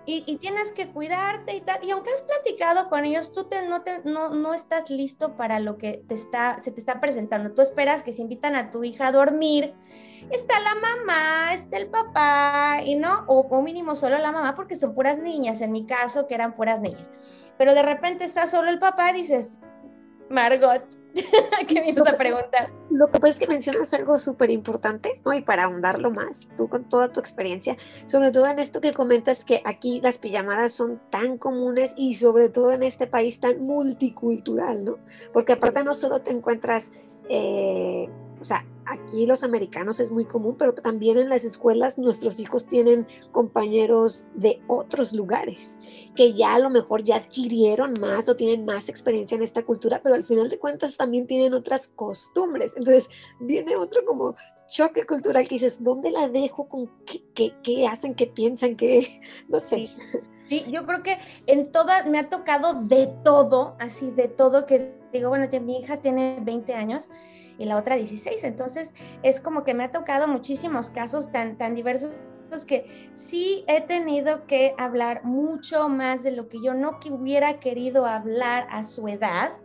[0.06, 1.84] y, tienes que cuidarte y tal.
[1.84, 5.60] Y aunque has platicado con ellos, tú te, no, te, no, no, estás listo para
[5.60, 7.54] lo que te está, se te está presentando.
[7.54, 9.74] Tú esperas que se invitan a tu hija a dormir.
[10.32, 14.76] Está la mamá, está el papá, y no, o, o mínimo solo la mamá, porque
[14.76, 17.10] son puras niñas, en mi caso, que eran puras niñas.
[17.58, 19.62] Pero de repente está solo el papá y dices,
[20.30, 20.84] Margot,
[21.68, 22.72] ¿qué me ibas a preguntar?
[22.90, 25.34] Lo que pasa es que mencionas algo súper importante, ¿no?
[25.34, 29.46] Y para ahondarlo más, tú con toda tu experiencia, sobre todo en esto que comentas
[29.46, 34.84] que aquí las pijamadas son tan comunes y sobre todo en este país tan multicultural,
[34.84, 34.98] ¿no?
[35.34, 36.92] Porque aparte no solo te encuentras,
[37.30, 42.40] eh, o sea, aquí los americanos es muy común, pero también en las escuelas nuestros
[42.40, 45.80] hijos tienen compañeros de otros lugares
[46.16, 50.02] que ya a lo mejor ya adquirieron más o tienen más experiencia en esta cultura,
[50.04, 52.74] pero al final de cuentas también tienen otras costumbres.
[52.76, 54.36] Entonces viene otro como
[54.68, 56.68] choque cultural que dices, ¿dónde la dejo?
[56.68, 56.90] ¿Con
[57.34, 58.16] qué, qué, hacen?
[58.16, 58.76] ¿Qué piensan?
[58.76, 59.22] ¿Qué?
[59.48, 59.90] No sé.
[60.46, 60.66] Sí.
[60.70, 65.30] yo creo que en todas me ha tocado de todo, así de todo, que digo,
[65.30, 67.10] bueno, ya mi hija tiene 20 años
[67.58, 68.44] y la otra 16.
[68.44, 68.94] Entonces,
[69.24, 72.12] es como que me ha tocado muchísimos casos tan, tan diversos
[72.66, 77.60] que sí he tenido que hablar mucho más de lo que yo no que hubiera
[77.60, 79.58] querido hablar a su edad.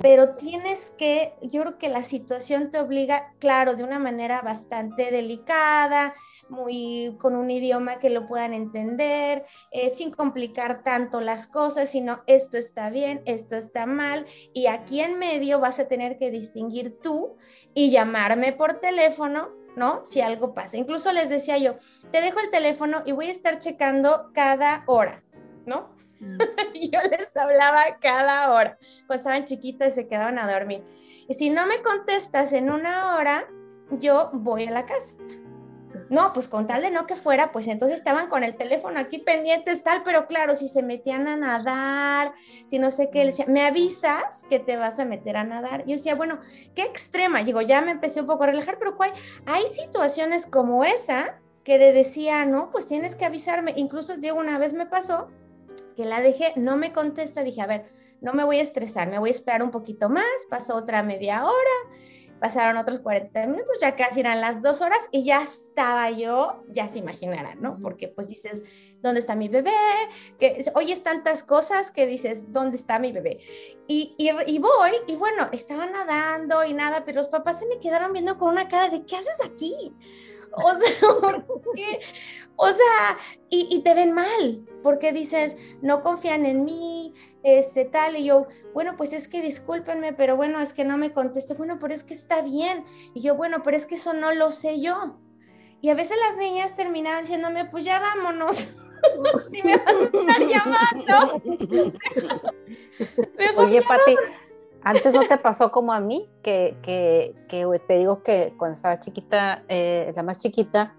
[0.00, 5.10] Pero tienes que, yo creo que la situación te obliga, claro, de una manera bastante
[5.10, 6.14] delicada,
[6.48, 12.22] muy con un idioma que lo puedan entender, eh, sin complicar tanto las cosas, sino
[12.26, 16.98] esto está bien, esto está mal, y aquí en medio vas a tener que distinguir
[17.00, 17.36] tú
[17.74, 20.02] y llamarme por teléfono ¿no?
[20.04, 20.76] Si algo pasa.
[20.76, 21.74] Incluso les decía yo,
[22.12, 25.24] te dejo el teléfono y voy a estar checando cada hora,
[25.66, 25.93] ¿no?
[26.74, 28.78] Yo les hablaba cada hora.
[29.06, 30.84] Cuando estaban chiquitas y se quedaban a dormir.
[31.28, 33.46] Y si no me contestas en una hora,
[33.90, 35.14] yo voy a la casa.
[36.10, 39.18] No, pues con tal de no que fuera, pues entonces estaban con el teléfono aquí
[39.18, 42.34] pendientes, tal, pero claro, si se metían a nadar,
[42.68, 45.84] si no sé qué, decía, me avisas que te vas a meter a nadar.
[45.86, 46.40] Yo decía, bueno,
[46.74, 47.44] qué extrema.
[47.44, 49.12] Digo, ya me empecé un poco a relajar, pero ¿cuál?
[49.46, 53.72] hay situaciones como esa que le decía, no, pues tienes que avisarme.
[53.76, 55.28] Incluso, Diego, una vez me pasó
[55.94, 57.84] que la dejé, no me contesta, dije, a ver,
[58.20, 61.44] no me voy a estresar, me voy a esperar un poquito más, pasó otra media
[61.44, 61.94] hora
[62.44, 66.88] Pasaron otros 40 minutos, ya casi eran las dos horas y ya estaba yo, ya
[66.88, 67.78] se imaginarán, ¿no?
[67.80, 68.64] Porque pues dices,
[69.00, 69.70] ¿dónde está mi bebé?
[70.38, 73.40] Que oyes tantas cosas que dices, ¿dónde está mi bebé?
[73.86, 78.12] Y, y, voy y bueno, estaba nadando y nada, pero los papás se me quedaron
[78.12, 79.94] viendo con una cara de, ¿qué haces aquí?
[80.56, 81.44] O sea,
[81.76, 82.00] qué?
[82.56, 83.18] O sea,
[83.50, 87.12] y, te ven mal, porque dices, no confían en mí,
[87.42, 91.12] este tal, y yo, bueno, pues es que discúlpenme, pero bueno, es que no me
[91.12, 94.32] conteste, bueno, pero es que está bien, y yo, bueno, pero es que eso no
[94.32, 95.18] lo sé yo.
[95.80, 98.76] Y a veces las niñas terminaban diciéndome, pues ya vámonos,
[99.50, 101.42] si me vas a estar llamando.
[103.56, 104.16] Oye, Pati,
[104.84, 108.98] antes no te pasó como a mí, que, que, que te digo que cuando estaba
[108.98, 110.94] chiquita, eh, la más chiquita,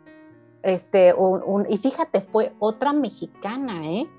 [0.64, 4.10] este, un, y fíjate, fue otra mexicana, ¿eh?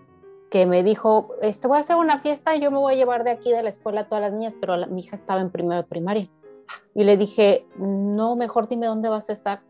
[0.51, 3.25] que me dijo, este, voy a hacer una fiesta y yo me voy a llevar
[3.25, 5.83] de aquí de la escuela a todas las niñas, pero mi hija estaba en primero
[5.83, 6.31] de primaria.
[6.95, 9.63] Y le dije, no, mejor dime dónde vas a estar.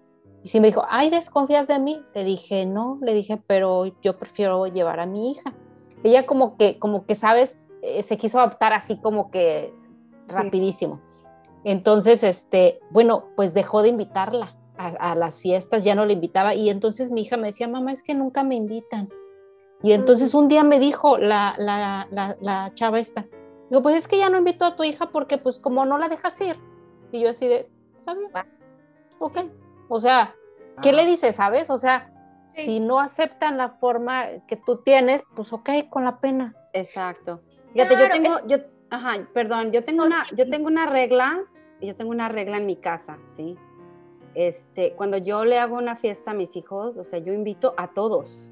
[0.42, 2.04] Y si me dijo, ay, ¿desconfías de mí?
[2.14, 5.54] Le dije, no, le dije, pero yo prefiero llevar a mi hija.
[6.04, 9.74] Ella como que, como que, sabes, eh, se quiso adaptar así como que
[10.28, 11.00] rapidísimo.
[11.64, 16.54] Entonces, este, bueno, pues dejó de invitarla a, las fiestas, ya no le invitaba.
[16.54, 19.08] Y entonces mi hija me decía, mamá, es que nunca me invitan.
[19.82, 22.06] Y entonces un día me dijo la, la,
[22.40, 23.26] la, chava esta,
[23.68, 26.08] digo, pues es que ya no invito a tu hija porque pues como no la
[26.08, 26.56] dejas ir.
[27.12, 28.30] Y yo así de, ¿sabes?
[29.18, 29.38] Ok.
[29.88, 30.34] O sea,
[30.82, 31.70] ¿qué le dices, sabes?
[31.70, 32.12] O sea,
[32.54, 36.54] si no aceptan la forma que tú tienes, pues ok, con la pena.
[36.72, 37.42] Exacto.
[37.72, 38.56] Fíjate, yo tengo, yo,
[38.90, 41.44] ajá, perdón, yo tengo una, yo tengo una regla,
[41.80, 43.56] yo tengo una regla en mi casa, ¿sí?
[44.34, 47.88] Este, cuando yo le hago una fiesta a mis hijos, o sea, yo invito a
[47.88, 48.50] todos.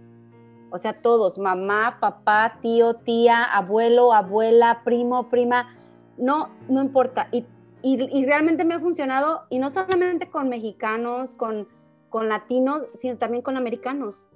[0.71, 5.77] O sea, todos, mamá, papá, tío, tía, abuelo, abuela, primo, prima,
[6.17, 7.29] no, no importa.
[7.31, 7.45] Y,
[7.83, 11.69] y, realmente me ha funcionado, y no solamente con mexicanos, con,
[12.09, 14.27] con latinos, sino también con americanos.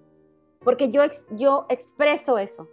[0.60, 2.68] Porque yo, yo expreso eso.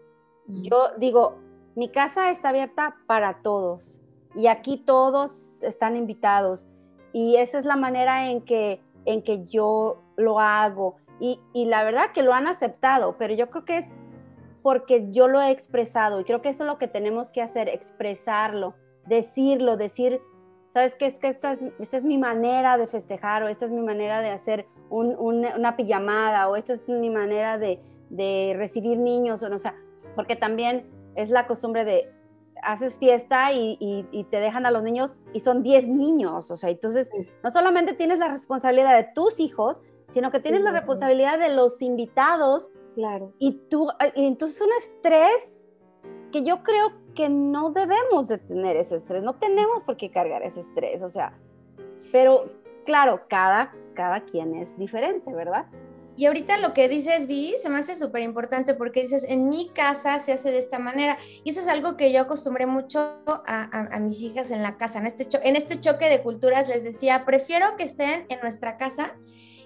[0.48, 1.38] Yo digo,
[1.76, 4.00] mi casa está abierta para todos
[4.34, 6.68] y aquí todos están invitados.
[7.14, 10.96] Y esa es la manera en que, en que yo lo hago.
[11.20, 13.90] Y, y, la verdad que lo han aceptado, pero yo creo que es
[14.62, 16.20] porque yo lo he expresado.
[16.20, 18.74] Y creo que eso es lo que tenemos que hacer, expresarlo,
[19.06, 20.22] decirlo, decir,
[20.70, 23.72] sabes que es que esta es, esta es mi manera de festejar o esta es
[23.72, 28.98] mi manera de hacer un, una pijamada o esta es mi manera de, de recibir
[28.98, 29.76] niños, o, no, o sea,
[30.16, 30.86] porque también
[31.16, 32.12] es la costumbre de
[32.62, 37.10] haces fiesta y, te dejan a los niños y son 10 niños, o sea, entonces
[37.44, 41.82] no solamente tienes la responsabilidad de tus hijos, sino que tienes la responsabilidad de los
[41.82, 42.70] invitados.
[42.96, 43.34] Claro.
[43.40, 45.66] Y tú, y entonces un estrés
[46.32, 50.44] que yo creo que no debemos de tener ese estrés, no tenemos por qué cargar
[50.44, 51.38] ese estrés, o sea,
[52.12, 52.52] pero
[52.84, 55.66] claro, cada, cada quien es diferente, ¿verdad?
[56.18, 59.70] Y ahorita lo que dices, Vi, se me hace súper importante porque dices, en mi
[59.70, 61.18] casa se hace de esta manera.
[61.44, 65.00] Y eso es algo que yo acostumbré mucho a, mis hijas en la casa.
[65.00, 69.14] En este, en este choque de culturas les decía, prefiero que estén en nuestra casa.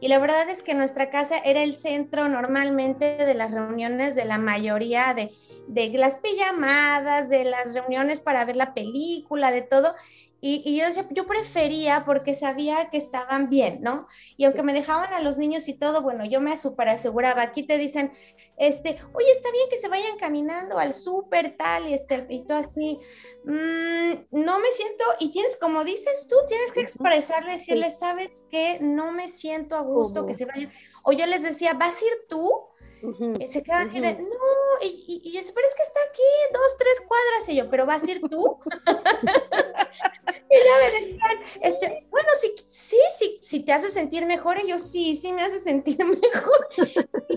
[0.02, 4.24] Y la verdad es que nuestra casa era el centro normalmente de las reuniones de
[4.24, 5.32] la mayoría de,
[5.68, 9.94] de las pijamadas, de las reuniones para ver la película, de todo.
[10.42, 14.08] Y, yo, yo prefería porque sabía que estaban bien, ¿no?
[14.38, 17.42] Y aunque me dejaban a los niños y todo, bueno, yo me super aseguraba.
[17.42, 18.12] Aquí te dicen,
[18.58, 22.54] este, oye, está bien que se vayan caminando al súper, tal, y, este, y tú
[22.54, 23.00] así.
[23.44, 28.80] Mm, no me siento, y tienes, como dices tú, tienes que expresarle, decirle, ¿sabes qué?
[28.82, 30.72] No me siento a gusto que se vayan.
[31.04, 32.70] O yo les decía, ¿vas a ir tú?
[33.40, 34.28] Y se quedan así de, no,
[34.82, 36.22] Y, y, yo pero es que está aquí,
[36.54, 37.50] dos, tres cuadras.
[37.50, 38.60] Y yo, pero vas a ir tú.
[40.50, 44.58] y ya me decían, este, bueno, sí, sí, sí, si te hace sentir mejor.
[44.64, 46.68] Y yo, sí, sí me hace sentir mejor.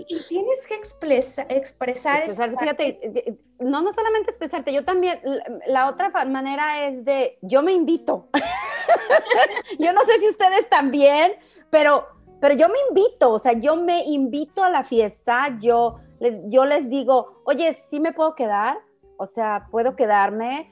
[0.08, 2.22] y, tienes que expresa, expresar.
[2.22, 5.20] expresar fíjate, no, no solamente expresarte, yo también,
[5.66, 8.28] la, otra manera es de, yo me invito.
[9.78, 11.34] yo no sé si ustedes también,
[11.70, 12.08] pero,
[12.42, 16.00] pero yo me invito, o sea, yo me invito a la fiesta, yo,
[16.46, 18.78] yo les digo, oye, ¿sí me puedo quedar?
[19.16, 20.68] O sea, ¿puedo quedarme?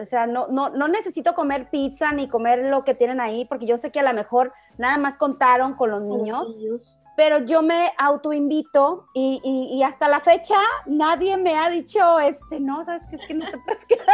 [0.00, 3.66] o sea, no, no, no necesito comer pizza ni comer lo que tienen ahí, porque
[3.66, 6.48] yo sé que a lo mejor nada más contaron con los niños,
[7.16, 12.60] pero yo me autoinvito y, y, y, hasta la fecha nadie me ha dicho, este,
[12.60, 14.06] no, sabes que es que no te puedes quedar.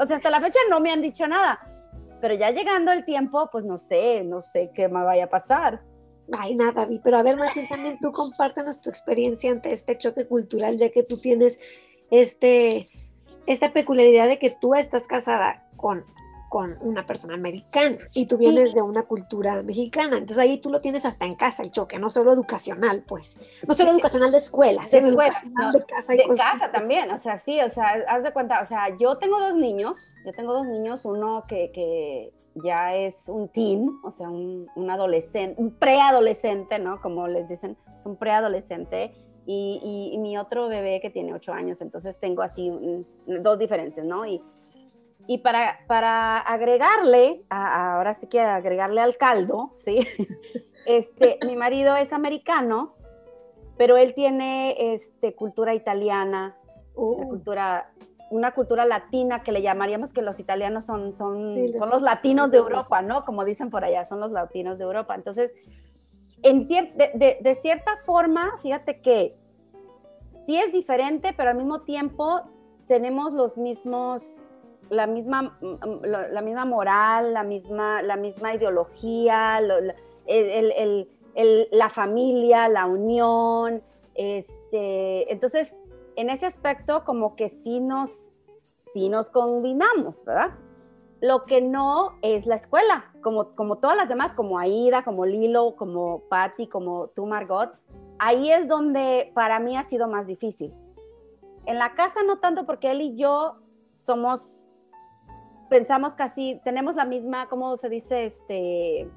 [0.00, 1.60] o sea, hasta la fecha no me han dicho nada,
[2.20, 5.84] pero ya llegando el tiempo, pues no sé, no sé qué me vaya a pasar.
[6.32, 10.26] Ay, nada, David, pero a ver, Martín, también tú compártanos tu experiencia ante este choque
[10.26, 11.60] cultural, ya que tú tienes
[12.10, 12.88] este
[13.46, 16.04] esta peculiaridad de que tú estás casada con,
[16.48, 20.18] con una persona americana y tú vienes de una cultura mexicana.
[20.18, 23.38] Entonces ahí tú lo tienes hasta en casa el choque, no solo educacional, pues.
[23.66, 26.12] No solo educacional de escuela, de, escuela, de casa.
[26.12, 29.38] de casa también, o sea, sí, o sea, haz de cuenta, o sea, yo tengo
[29.38, 34.28] dos niños, yo tengo dos niños, uno que, que ya es un teen, o sea,
[34.30, 37.00] un, un adolescente, un preadolescente, ¿no?
[37.00, 39.12] Como les dicen, es un preadolescente
[39.46, 42.70] y, mi otro bebé que tiene ocho años, entonces tengo así
[43.26, 44.26] dos diferentes, ¿no?
[44.26, 44.42] Y,
[45.28, 50.00] y para, para agregarle, ahora sí que agregarle al caldo, ¿sí?
[50.86, 52.94] Este, mi marido es americano,
[53.76, 56.56] pero él tiene este, cultura italiana,
[56.94, 57.26] uh.
[57.26, 57.92] cultura,
[58.30, 62.58] una cultura latina que le llamaríamos que los italianos son, son, son los latinos de
[62.58, 63.24] Europa, ¿no?
[63.24, 65.14] Como dicen por allá, son los latinos de Europa.
[65.14, 65.52] Entonces,
[66.42, 69.36] de, cierta forma, fíjate que
[70.34, 72.42] sí es diferente, pero al mismo tiempo
[72.88, 74.42] tenemos los mismos,
[74.90, 79.60] la misma, mm, la, misma moral, la misma, la misma ideología,
[81.70, 83.82] la familia, la unión.
[84.14, 85.76] Este, entonces,
[86.16, 88.28] en ese aspecto, como que sí nos,
[88.78, 90.54] sí nos combinamos, ¿verdad?
[91.20, 95.76] Lo que no es la escuela, como, como todas las demás, como Aida, como Lilo,
[95.76, 97.70] como Patty, como tú, Margot.
[98.18, 100.74] Ahí es donde para mí ha sido más difícil.
[101.66, 103.58] En la casa no tanto porque él y yo
[103.90, 104.68] somos,
[105.68, 108.26] pensamos casi, tenemos la misma, ¿cómo se dice?
[108.26, 109.10] Este...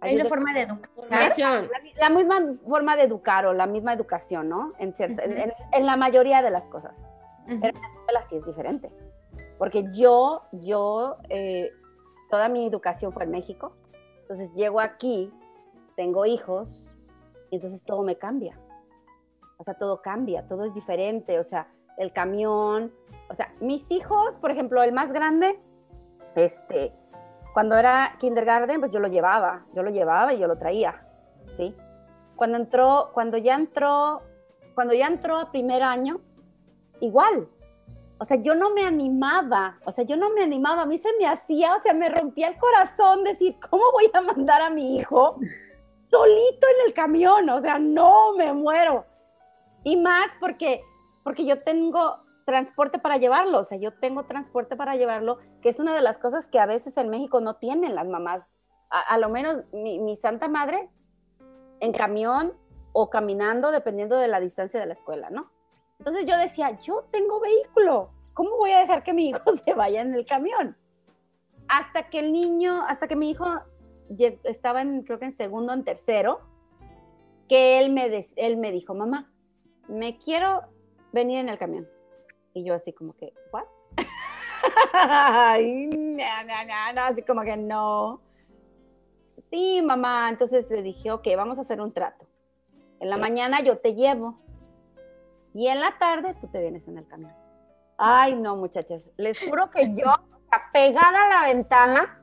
[0.00, 1.68] Hay una forma de educación.
[1.96, 2.36] La, misma
[2.66, 4.72] forma de educar o la misma educación, ¿no?
[4.78, 7.02] En, cierta, en, la mayoría de las cosas.
[7.46, 8.90] Pero en la escuela sí es diferente
[9.60, 11.70] porque yo, yo, eh,
[12.30, 13.74] toda mi educación fue en México,
[14.22, 15.30] entonces llego aquí,
[15.96, 16.96] tengo hijos,
[17.50, 18.58] y entonces todo me cambia.
[19.58, 22.90] O sea, todo cambia, todo es diferente, o sea, el camión,
[23.28, 25.60] o sea, mis hijos, por ejemplo, el más grande,
[26.36, 26.94] este,
[27.52, 31.06] cuando era kindergarten, pues yo lo llevaba, yo lo llevaba y yo lo traía,
[31.50, 31.74] ¿sí?
[32.36, 34.22] Cuando entró, cuando ya entró,
[34.74, 36.20] cuando ya entró a primer año,
[37.00, 37.48] igual,
[38.18, 41.08] o sea, yo no me animaba, o sea, yo no me animaba, a mí se
[41.18, 44.98] me hacía, o sea, me rompía el corazón decir, ¿cómo voy a mandar a mi
[44.98, 45.38] hijo
[46.04, 47.48] solito en el camión?
[47.48, 49.06] O sea, no, me muero.
[49.84, 50.82] Y más porque,
[51.24, 55.78] porque yo tengo transporte para llevarlo, o sea, yo tengo transporte para llevarlo, que es
[55.78, 58.46] una de las cosas que a veces en México no tienen las mamás.
[58.90, 60.90] A, lo menos mi, Santa Madre
[61.78, 62.54] en camión
[62.92, 65.52] o caminando, dependiendo de la distancia de la escuela, ¿no?
[65.98, 70.00] Entonces yo decía, yo tengo vehículo, ¿cómo voy a dejar que mi hijo se vaya
[70.00, 70.76] en el camión?
[71.68, 73.46] Hasta que el niño, hasta que mi hijo
[74.42, 76.40] estaba en, creo que en segundo, en tercero,
[77.48, 79.30] que él me, él me dijo, mamá,
[79.88, 80.62] me quiero
[81.12, 81.88] venir en el camión.
[82.54, 83.64] Y yo así como que, ¿what?
[86.98, 88.20] así como que no.
[89.50, 90.28] Sí, mamá.
[90.28, 92.26] Entonces le dije, ok, vamos a hacer un trato.
[93.00, 94.38] En la mañana yo te llevo
[95.54, 97.34] y en la tarde tú te vienes en el camión.
[97.96, 100.06] Ay, no, muchachas, les juro que yo,
[100.72, 102.22] pegada a la ventana,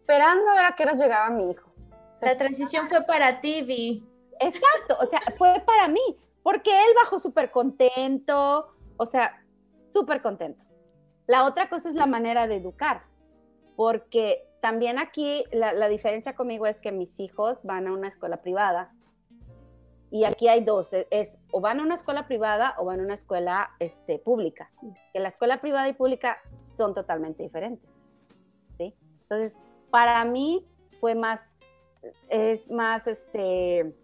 [0.00, 1.72] esperando a ver a qué hora llegaba mi hijo.
[2.20, 4.06] la transición fue para ti, Vi.
[4.38, 6.00] Exacto, o sea, fue para mí,
[6.42, 9.42] porque él bajó súper contento, o sea,
[9.88, 10.62] súper contento.
[11.26, 13.04] La otra cosa es la manera de educar,
[13.74, 18.92] porque también aquí la, diferencia conmigo es que mis hijos van a una escuela privada
[20.10, 23.04] y aquí hay dos, e, es o van a una escuela privada o van a
[23.04, 24.70] una escuela este, pública.
[25.14, 28.06] Que la escuela privada y pública son totalmente diferentes,
[28.68, 28.94] ¿sí?
[29.22, 29.56] Entonces,
[29.90, 31.54] para mí fue más,
[32.28, 33.94] es más, este,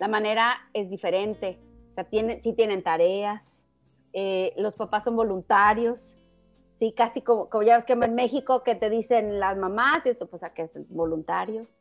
[0.00, 1.60] la manera es diferente.
[1.90, 3.69] O sea, tiene, sí tienen tareas,
[4.12, 6.18] eh, los papás son voluntarios,
[6.74, 10.08] sí, casi como, como ya ves que en México que te dicen las mamás, y
[10.08, 11.76] esto pues aquí es voluntarios.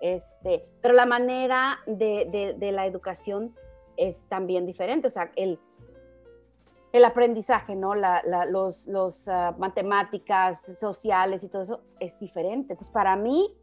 [0.00, 3.54] Este, pero la manera de, de, la educación
[3.96, 5.58] es también diferente, o sea, el,
[6.92, 7.94] el aprendizaje, ¿no?
[7.94, 12.74] La, los, los ah, matemáticas sociales y todo eso es diferente.
[12.74, 13.56] Entonces, para mí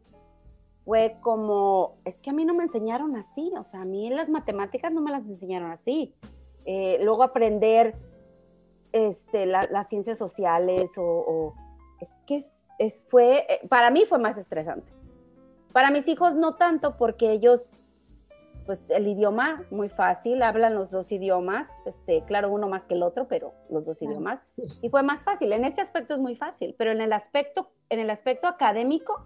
[0.84, 4.28] fue como, es que a mí no me enseñaron así, o sea, a mí las
[4.28, 6.12] matemáticas no me las enseñaron así.
[6.64, 7.96] Eh, luego aprender
[8.92, 11.54] este, las ciencias sociales o,
[12.00, 12.42] es que
[12.78, 14.92] es, fue, eh, para mí fue más estresante.
[15.72, 17.78] Para mis hijos no tanto porque ellos,
[18.66, 23.02] pues el idioma muy fácil, hablan los dos idiomas, este, claro, uno más que el
[23.02, 24.40] otro, pero los dos idiomas,
[24.82, 25.52] y fue más fácil.
[25.52, 29.24] En ese aspecto es muy fácil, pero en el aspecto, en el aspecto académico,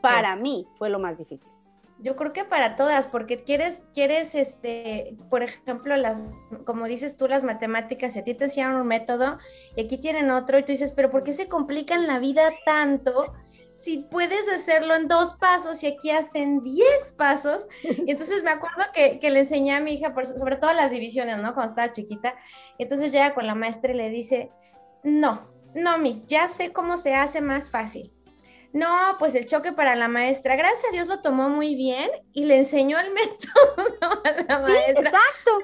[0.00, 1.52] para mí fue lo más difícil.
[2.00, 6.32] Yo creo que para todas, porque quieres, quieres, este, por ejemplo, las,
[6.64, 9.38] como dices tú, las matemáticas, a ti te enseñaron un método
[9.76, 13.34] y aquí tienen otro, y tú dices, pero ¿por qué se complican la vida tanto?
[13.74, 17.66] Si puedes hacerlo en dos pasos y aquí hacen diez pasos.
[17.82, 21.38] Y entonces me acuerdo que, que le enseñé a mi hija, sobre todo las divisiones,
[21.38, 21.54] ¿no?
[21.54, 22.34] Cuando estaba chiquita.
[22.78, 24.50] Entonces llega con la maestra y le dice,
[25.04, 28.12] no, no, mis, ya sé cómo se hace más fácil
[28.72, 30.54] no, pues el choque para la maestra.
[30.54, 35.10] Gracias a Dios lo tomó muy bien y le enseñó el método a la maestra.
[35.10, 35.58] exacto.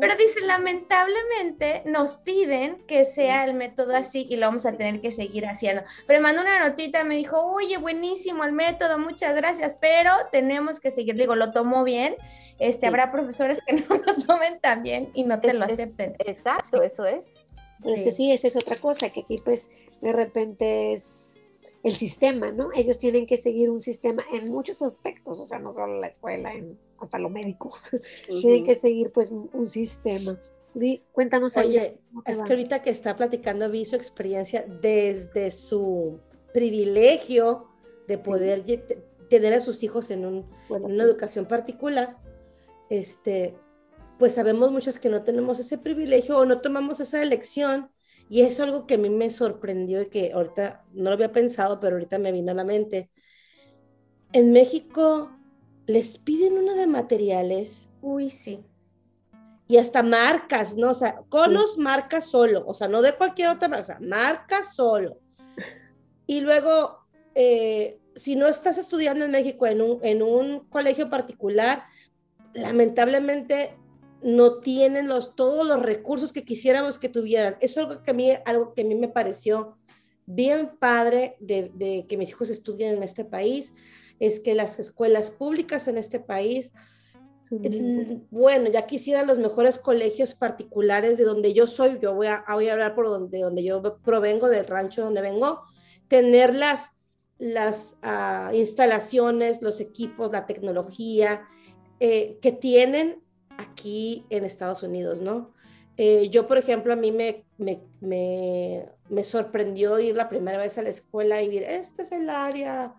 [0.00, 5.00] Pero, dice, lamentablemente nos piden que sea el método así y lo vamos a tener
[5.00, 5.82] que seguir haciendo.
[6.06, 10.90] Pero mandó una notita, me dijo, oye, buenísimo el método, muchas gracias, pero tenemos que
[10.90, 11.14] seguir.
[11.14, 12.16] Digo, lo tomó bien.
[12.58, 16.16] Este, Habrá profesores que no lo tomen tan bien y no te lo acepten.
[16.18, 17.34] exacto, eso es.
[17.82, 19.70] Pero es que sí, esa es otra cosa, que aquí pues
[20.00, 21.40] de repente es
[21.86, 22.70] el sistema, ¿no?
[22.74, 26.52] Ellos tienen que seguir un sistema en muchos aspectos, o sea, no solo la escuela,
[26.98, 27.72] hasta lo médico,
[28.26, 30.36] tienen que seguir pues un sistema.
[31.12, 31.56] cuéntanos.
[31.56, 36.18] Oye, es que ahorita que está platicando vi su experiencia desde su
[36.52, 37.68] privilegio
[38.08, 38.64] de poder
[39.30, 42.16] tener a sus hijos en, un, una educación particular,
[42.90, 43.54] este,
[44.18, 47.90] pues sabemos muchas que no tenemos ese privilegio o no tomamos esa elección
[48.28, 51.78] y es algo que a mí me sorprendió y que ahorita no lo había pensado,
[51.78, 53.10] pero ahorita me vino a la mente.
[54.32, 55.30] En México
[55.86, 57.88] les piden una de materiales.
[58.02, 58.64] Uy, sí.
[59.68, 60.90] Y hasta marcas, ¿no?
[60.90, 64.64] O sea, conos marca solo, o sea, no de cualquier otra marca, o sea, marca
[64.64, 65.20] solo.
[66.26, 71.84] Y luego, eh, si no estás estudiando en México en un, en un colegio particular,
[72.52, 73.76] lamentablemente
[74.26, 77.56] no tienen los, todos los recursos que quisiéramos que tuvieran.
[77.60, 79.78] Eso es algo que a mí, algo que a mí me pareció
[80.26, 83.72] bien padre de, que mis hijos estudien en este país,
[84.18, 86.72] es que las escuelas públicas en este país,
[87.52, 92.44] mm, bueno, ya quisieran los mejores colegios particulares de donde yo soy, yo voy a,
[92.52, 95.62] voy a hablar por donde, donde yo provengo, del rancho donde vengo,
[96.08, 96.96] tener las,
[97.38, 101.46] las ah, instalaciones, los equipos, la tecnología
[102.00, 103.24] eh, que tienen
[103.58, 105.52] aquí en Estados Unidos, ¿no?
[105.96, 110.82] Eh, yo, por ejemplo, a mí me, me, me, sorprendió ir la primera vez a
[110.82, 112.94] la escuela y ver, este es el área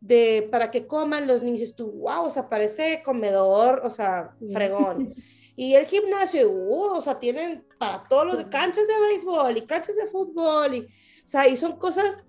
[0.00, 1.76] de para que coman los niños.
[1.76, 5.14] tú, wow, o sea, parece comedor, o sea, fregón.
[5.56, 9.96] y el gimnasio, uh, o sea, tienen para todos los canchas de béisbol y canchas
[9.96, 10.74] de fútbol.
[10.74, 12.24] Y, o sea, y son cosas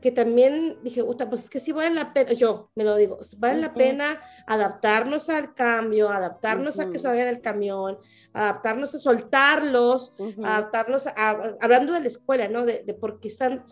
[0.00, 3.60] que también dije, pues es que sí vale la pena, yo me lo digo, vale
[3.60, 7.98] la pena adaptarnos al cambio, adaptarnos a que se vayan del camión,
[8.32, 11.30] adaptarnos a soltarlos, adaptarnos a,
[11.60, 12.64] hablando de la escuela, ¿no?
[12.64, 13.64] De, de porque están,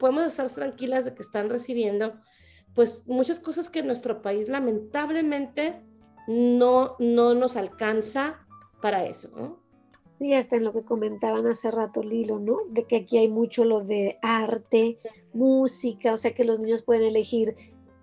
[0.00, 2.20] podemos estar tranquilas de que están recibiendo,
[2.74, 5.84] pues muchas cosas que en nuestro país lamentablemente
[6.26, 8.46] no, no nos alcanza
[8.82, 9.67] para eso, ¿no?
[10.18, 12.58] Sí, hasta en lo que comentaban hace rato Lilo, ¿no?
[12.70, 14.98] De que aquí hay mucho lo de arte,
[15.32, 17.54] música, o sea que los niños pueden elegir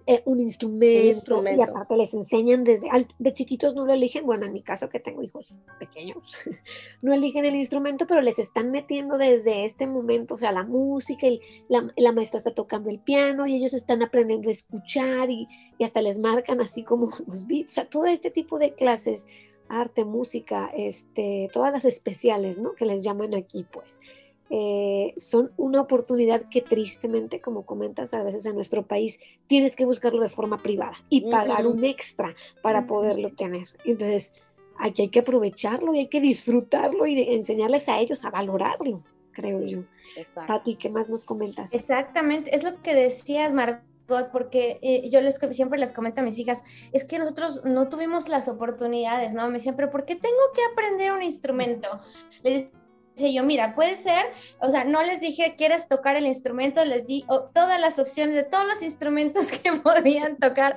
[0.08, 2.88] eh, un instrumento, y aparte les enseñan desde
[3.18, 6.38] de chiquitos no lo eligen, bueno, en mi caso que tengo hijos pequeños,
[7.02, 11.26] no eligen el instrumento, pero les están metiendo desde este momento, o sea, la música,
[11.26, 15.48] y la, la, maestra está tocando el piano y ellos están aprendiendo a escuchar y,
[15.80, 19.26] y hasta les marcan así como los beats, o sea, todo este tipo de clases
[19.70, 22.74] arte, música, este, todas las especiales, ¿no?
[22.74, 24.00] Que les llaman aquí, pues.
[24.52, 29.86] Eh, son una oportunidad que tristemente, como comentas a veces en nuestro país, tienes que
[29.86, 33.68] buscarlo de forma privada y pagar un extra para poderlo tener.
[33.86, 34.34] Entonces,
[34.78, 39.02] aquí hay que aprovecharlo y hay que disfrutarlo y enseñarles a ellos a valorarlo,
[39.32, 39.84] creo yo.
[40.48, 41.74] Pati, ¿qué más nos comentas?
[41.74, 43.84] Exactamente, es lo que decías, Marta
[44.32, 48.30] porque eh, yo les siempre les comento a mis hijas, es que nosotros no tuvimos
[48.30, 49.48] las oportunidades, ¿no?
[49.48, 51.88] Me decían, pero ¿por qué tengo que aprender un instrumento?
[52.44, 52.70] Les
[53.16, 54.26] Dice yo, mira, puede ser,
[54.60, 56.84] o sea, no les dije, ¿quieres tocar el instrumento?
[56.84, 60.76] Les di todas las opciones de todos los instrumentos que podían tocar.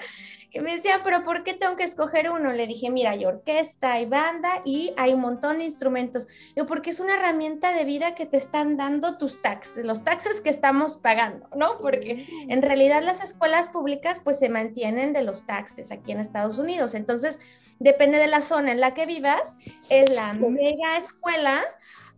[0.51, 2.53] Que me decían, pero ¿por qué tengo que escoger uno?
[2.53, 6.28] Le dije, mira, hay orquesta, hay banda y hay un montón de instrumentos.
[6.57, 10.41] Yo, porque es una herramienta de vida que te están dando tus taxes, los taxes
[10.41, 11.78] que estamos pagando, ¿no?
[11.78, 16.59] Porque en realidad las escuelas públicas pues se mantienen de los taxes aquí en Estados
[16.59, 16.95] Unidos.
[16.95, 17.41] Entonces,
[17.78, 19.57] depende de la zona en la que vivas,
[19.91, 21.62] es la mega escuela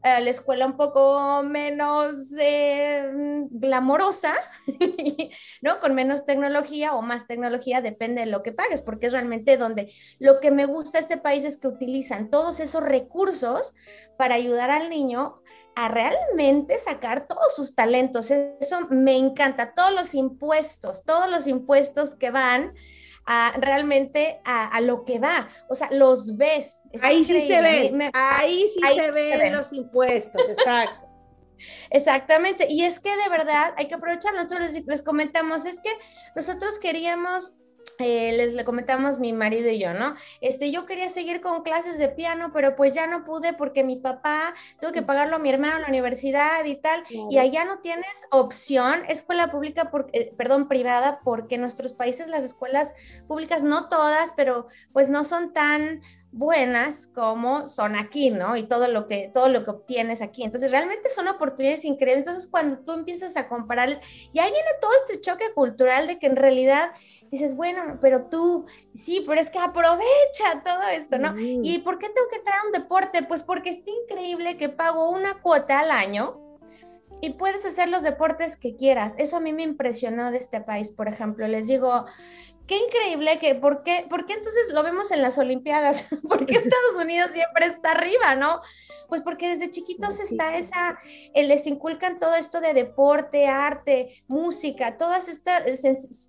[0.02, 3.10] la escuela un poco menos eh,
[3.50, 4.34] glamorosa,
[5.62, 5.78] ¿no?
[5.80, 9.92] Con menos tecnología o más tecnología, depende de lo que pagues, porque es realmente donde
[10.18, 13.74] lo que me gusta este país es que utilizan todos esos recursos
[14.16, 15.42] para ayudar al niño
[15.76, 18.30] a realmente sacar todos sus talentos.
[18.30, 22.74] Eso me encanta, todos los impuestos, todos los impuestos que van
[23.58, 25.48] realmente a, lo que va.
[25.68, 26.82] O sea, los ves.
[27.02, 31.06] ahí sí se ven, ahí sí se ven los impuestos, exacto.
[31.90, 35.90] Exactamente, y es que de verdad hay que aprovechar, nosotros les, les comentamos, es que
[36.34, 37.58] nosotros queríamos
[37.98, 40.14] eh, les le comentamos mi marido y yo, ¿no?
[40.40, 43.96] Este, yo quería seguir con clases de piano, pero pues ya no pude porque mi
[43.96, 47.80] papá tuvo que pagarlo a mi hermano en la universidad y tal, y allá no
[47.80, 52.94] tienes opción, escuela pública, porque, eh, perdón, privada, porque en nuestros países las escuelas
[53.26, 56.00] públicas, no todas, pero pues no son tan
[56.32, 58.56] buenas como son aquí, ¿no?
[58.56, 60.44] Y todo lo que todo lo que obtienes aquí.
[60.44, 62.26] Entonces, realmente son oportunidades increíbles.
[62.26, 64.00] Entonces, cuando tú empiezas a compararles,
[64.32, 66.92] y ahí viene todo este choque cultural de que en realidad
[67.30, 71.34] dices, bueno, pero tú, sí, pero es que aprovecha todo esto, ¿no?
[71.38, 73.22] ¿Y por qué tengo que traer un deporte?
[73.22, 76.40] Pues porque está increíble que pago una cuota al año
[77.20, 79.14] y puedes hacer los deportes que quieras.
[79.18, 81.46] Eso a mí me impresionó de este país, por ejemplo.
[81.46, 82.06] Les digo,
[82.70, 86.06] qué increíble que, ¿por qué, ¿por qué entonces lo vemos en las Olimpiadas?
[86.28, 88.60] ¿Por qué Estados Unidos siempre está arriba, no?
[89.08, 91.00] Pues porque desde chiquitos está esa,
[91.34, 95.64] eh, les inculcan todo esto de deporte, arte, música, todas estas,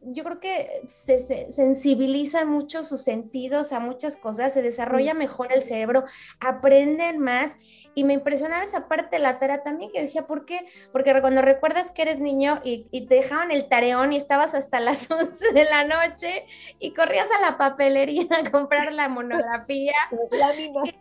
[0.01, 1.19] yo creo que se,
[1.51, 6.05] sensibilizan mucho sus sentidos a muchas cosas, se desarrolla mejor el cerebro,
[6.39, 7.55] aprenden más
[7.93, 10.65] y me impresionaba esa parte de la tarea también que decía, ¿por qué?
[10.91, 14.79] Porque cuando recuerdas que eres niño y, y, te dejaban el tareón y estabas hasta
[14.79, 16.45] las 11 de la noche
[16.79, 19.93] y corrías a la papelería a comprar la monografía.
[20.11, 20.99] Los láminas.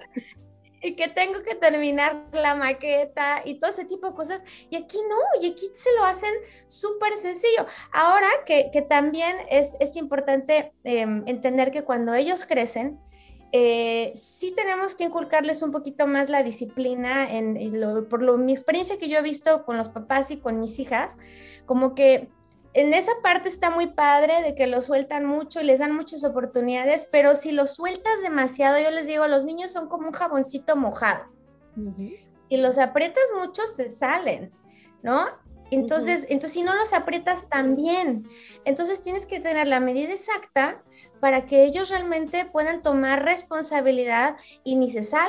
[0.82, 4.43] Y que tengo que terminar la maqueta y todo ese tipo de cosas.
[4.70, 6.32] Y aquí no, y aquí se lo hacen
[6.68, 7.66] súper sencillo.
[7.93, 12.99] Ahora que, que también es, es importante em, entender que cuando ellos crecen,
[13.53, 17.59] eh, sí tenemos que inculcarles un poquito más la disciplina, en,
[18.09, 21.16] por lo, mi experiencia que yo he visto con los papás y con mis hijas,
[21.66, 22.30] como que
[22.72, 26.22] en esa parte está muy padre de que lo sueltan mucho y les dan muchas
[26.22, 30.76] oportunidades, pero si lo sueltas demasiado, yo les digo, los niños son como un jaboncito
[30.76, 31.24] mojado.
[32.48, 34.53] Y los aprietas mucho, se salen,
[35.03, 35.26] ¿no?
[35.70, 38.28] Entonces, entonces, si no los aprietas también,
[38.64, 40.82] entonces tienes que tener la medida exacta
[41.20, 45.28] para que ellos realmente puedan tomar responsabilidad y ni se salgan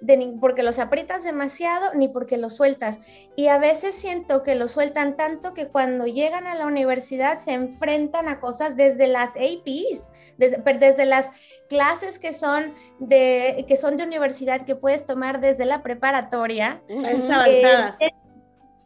[0.00, 3.00] de porque los aprietas demasiado ni porque los sueltas.
[3.36, 7.52] Y a veces siento que los sueltan tanto que cuando llegan a la universidad se
[7.52, 11.30] enfrentan a cosas desde las APs, desde, desde las
[11.68, 16.82] clases que son de que son de universidad que puedes tomar desde la preparatoria.
[16.88, 18.00] avanzadas.
[18.00, 18.12] Eh,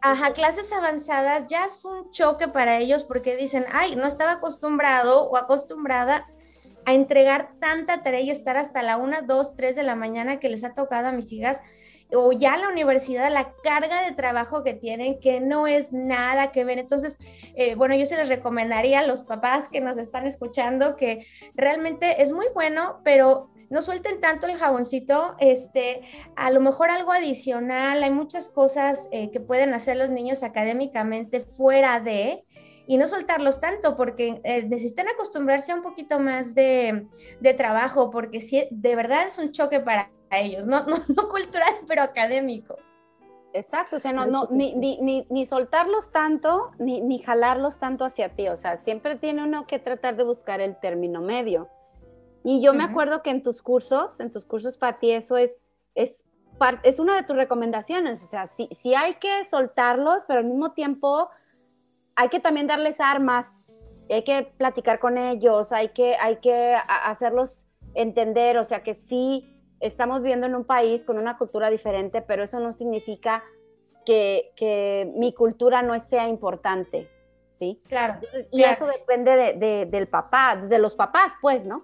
[0.05, 5.28] Ajá, clases avanzadas ya es un choque para ellos porque dicen, ay, no estaba acostumbrado
[5.28, 6.26] o acostumbrada
[6.84, 10.48] a entregar tanta tarea y estar hasta la 1, 2, 3 de la mañana que
[10.48, 11.62] les ha tocado a mis hijas
[12.14, 16.64] o ya la universidad, la carga de trabajo que tienen, que no es nada que
[16.64, 16.80] ver.
[16.80, 17.18] Entonces,
[17.55, 21.24] eh, bueno, yo se les recomendaría a los papás que nos están escuchando que
[21.55, 26.03] realmente es muy bueno, pero no suelten tanto el jaboncito, este,
[26.37, 31.41] a lo mejor algo adicional, hay muchas cosas eh, que pueden hacer los niños académicamente
[31.41, 32.45] fuera de,
[32.87, 37.09] y no soltarlos tanto porque eh, necesitan acostumbrarse a un poquito más de,
[37.57, 42.77] trabajo, porque si, de verdad es un choque para ellos, no, no, cultural, pero académico.
[43.55, 48.35] Exacto, o sea, no, no, ni, ni, ni, soltarlos tanto, ni, ni jalarlos tanto hacia
[48.35, 51.70] ti, o sea, siempre tiene uno que tratar de buscar el término medio.
[52.45, 55.61] Y yo me acuerdo que en tus cursos, en tus cursos para ti, eso es,
[55.95, 56.24] es,
[56.82, 58.22] es una de tus recomendaciones.
[58.22, 61.28] O sea, sí, sí hay que soltarlos, pero al mismo tiempo
[62.16, 63.72] hay que también darles armas,
[64.11, 67.64] hay que platicar con ellos, hay que, hay que hacerlos
[67.95, 69.49] entender, o sea, que sí
[69.80, 73.43] estamos viviendo en un país con una cultura diferente, pero eso no significa
[74.05, 77.09] que, que mi cultura no sea importante.
[77.51, 77.80] ¿sí?
[77.86, 78.18] Claro.
[78.51, 78.72] Y claro.
[78.74, 81.82] eso depende de, de- del papá, de los papás, pues, ¿no?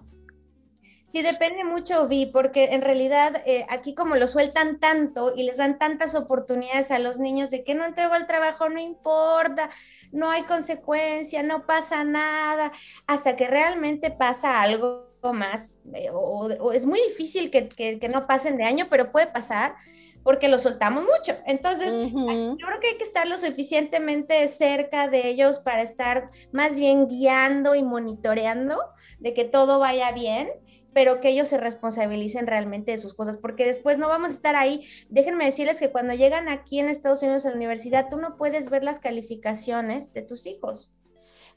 [1.11, 5.57] Sí, depende mucho, Vi, porque en realidad eh, aquí como lo sueltan tanto y les
[5.57, 9.71] dan tantas oportunidades a los niños de que no entrego el trabajo, no importa,
[10.11, 12.71] no hay consecuencia, no pasa nada,
[13.07, 18.07] hasta que realmente pasa algo más, eh, o, o es muy difícil que, que- que
[18.09, 19.75] no pasen de año, pero puede pasar
[20.23, 21.35] porque lo soltamos mucho.
[21.47, 22.27] Entonces, Ujú.
[22.57, 27.07] yo creo que hay que estar lo suficientemente cerca de ellos para estar más bien
[27.07, 28.77] guiando y monitoreando
[29.19, 30.49] de que todo vaya bien,
[30.93, 34.55] pero que ellos se responsabilicen realmente de sus cosas, porque después no vamos a estar
[34.55, 34.85] ahí.
[35.09, 38.69] Déjenme decirles que cuando llegan aquí en Estados Unidos a la universidad, tú no puedes
[38.69, 40.91] ver las calificaciones de tus hijos.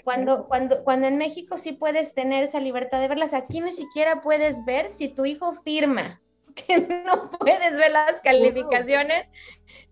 [0.05, 4.21] Cuando, cuando, cuando en México sí puedes tener esa libertad de verlas, aquí ni siquiera
[4.23, 6.21] puedes ver si tu hijo firma,
[6.55, 9.27] que no puedes ver las calificaciones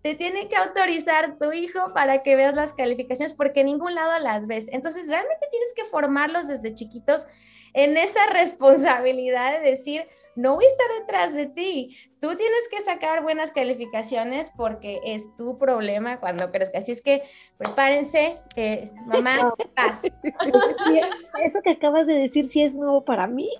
[0.02, 4.18] te tiene que autorizar tu hijo para que veas las calificaciones porque en ningún lado
[4.18, 4.68] las ves.
[4.72, 7.26] Entonces, realmente tienes que formarlos desde chiquitos
[7.74, 10.06] en esa responsabilidad de decir,
[10.36, 11.96] no voy a estar detrás de ti.
[12.20, 16.82] Tú tienes que sacar buenas calificaciones porque es tu problema cuando crezcas.
[16.82, 17.22] Así es que
[17.58, 20.02] prepárense, eh, mamá, paz.
[21.42, 23.50] Eso que acabas de decir sí es nuevo para mí.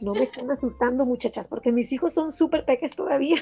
[0.00, 3.36] No me están asustando, muchachas, porque mis hijos son súper peques todavía.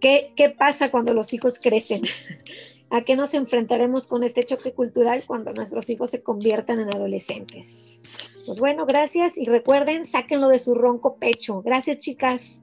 [0.00, 2.02] qué pasa cuando los hijos crecen.
[2.90, 8.00] ¿A qué nos enfrentaremos con este choque cultural cuando nuestros hijos se conviertan en adolescentes?
[8.46, 11.62] Pues bueno, gracias y recuerden, sáquenlo de su ronco pecho.
[11.62, 12.60] Gracias, chicas.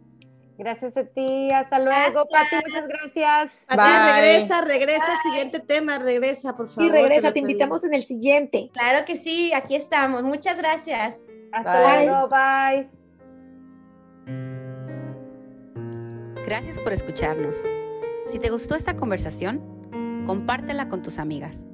[0.57, 3.65] Gracias a ti, hasta luego, Pati, muchas gracias.
[3.67, 6.85] Pati, regresa, regresa al siguiente tema, regresa, por favor.
[6.85, 8.69] Y regresa, lo te invitamos en el siguiente.
[8.71, 10.23] Claro que sí, aquí estamos.
[10.23, 11.17] Muchas gracias.
[11.51, 12.05] Hasta Bye.
[12.05, 12.87] luego, bye.
[16.45, 17.57] Gracias por escucharnos.
[18.27, 19.72] Si te gustó esta conversación,
[20.25, 21.65] compártela con tus amigas.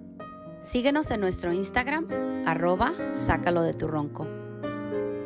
[0.61, 2.07] Síguenos en nuestro Instagram,
[2.45, 4.27] arroba sácalo de tu ronco.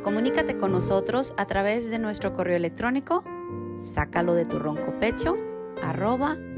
[0.03, 3.23] Comunícate con nosotros a través de nuestro correo electrónico,
[3.79, 4.59] sácalo de tu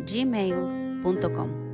[0.05, 1.64] gmail.com.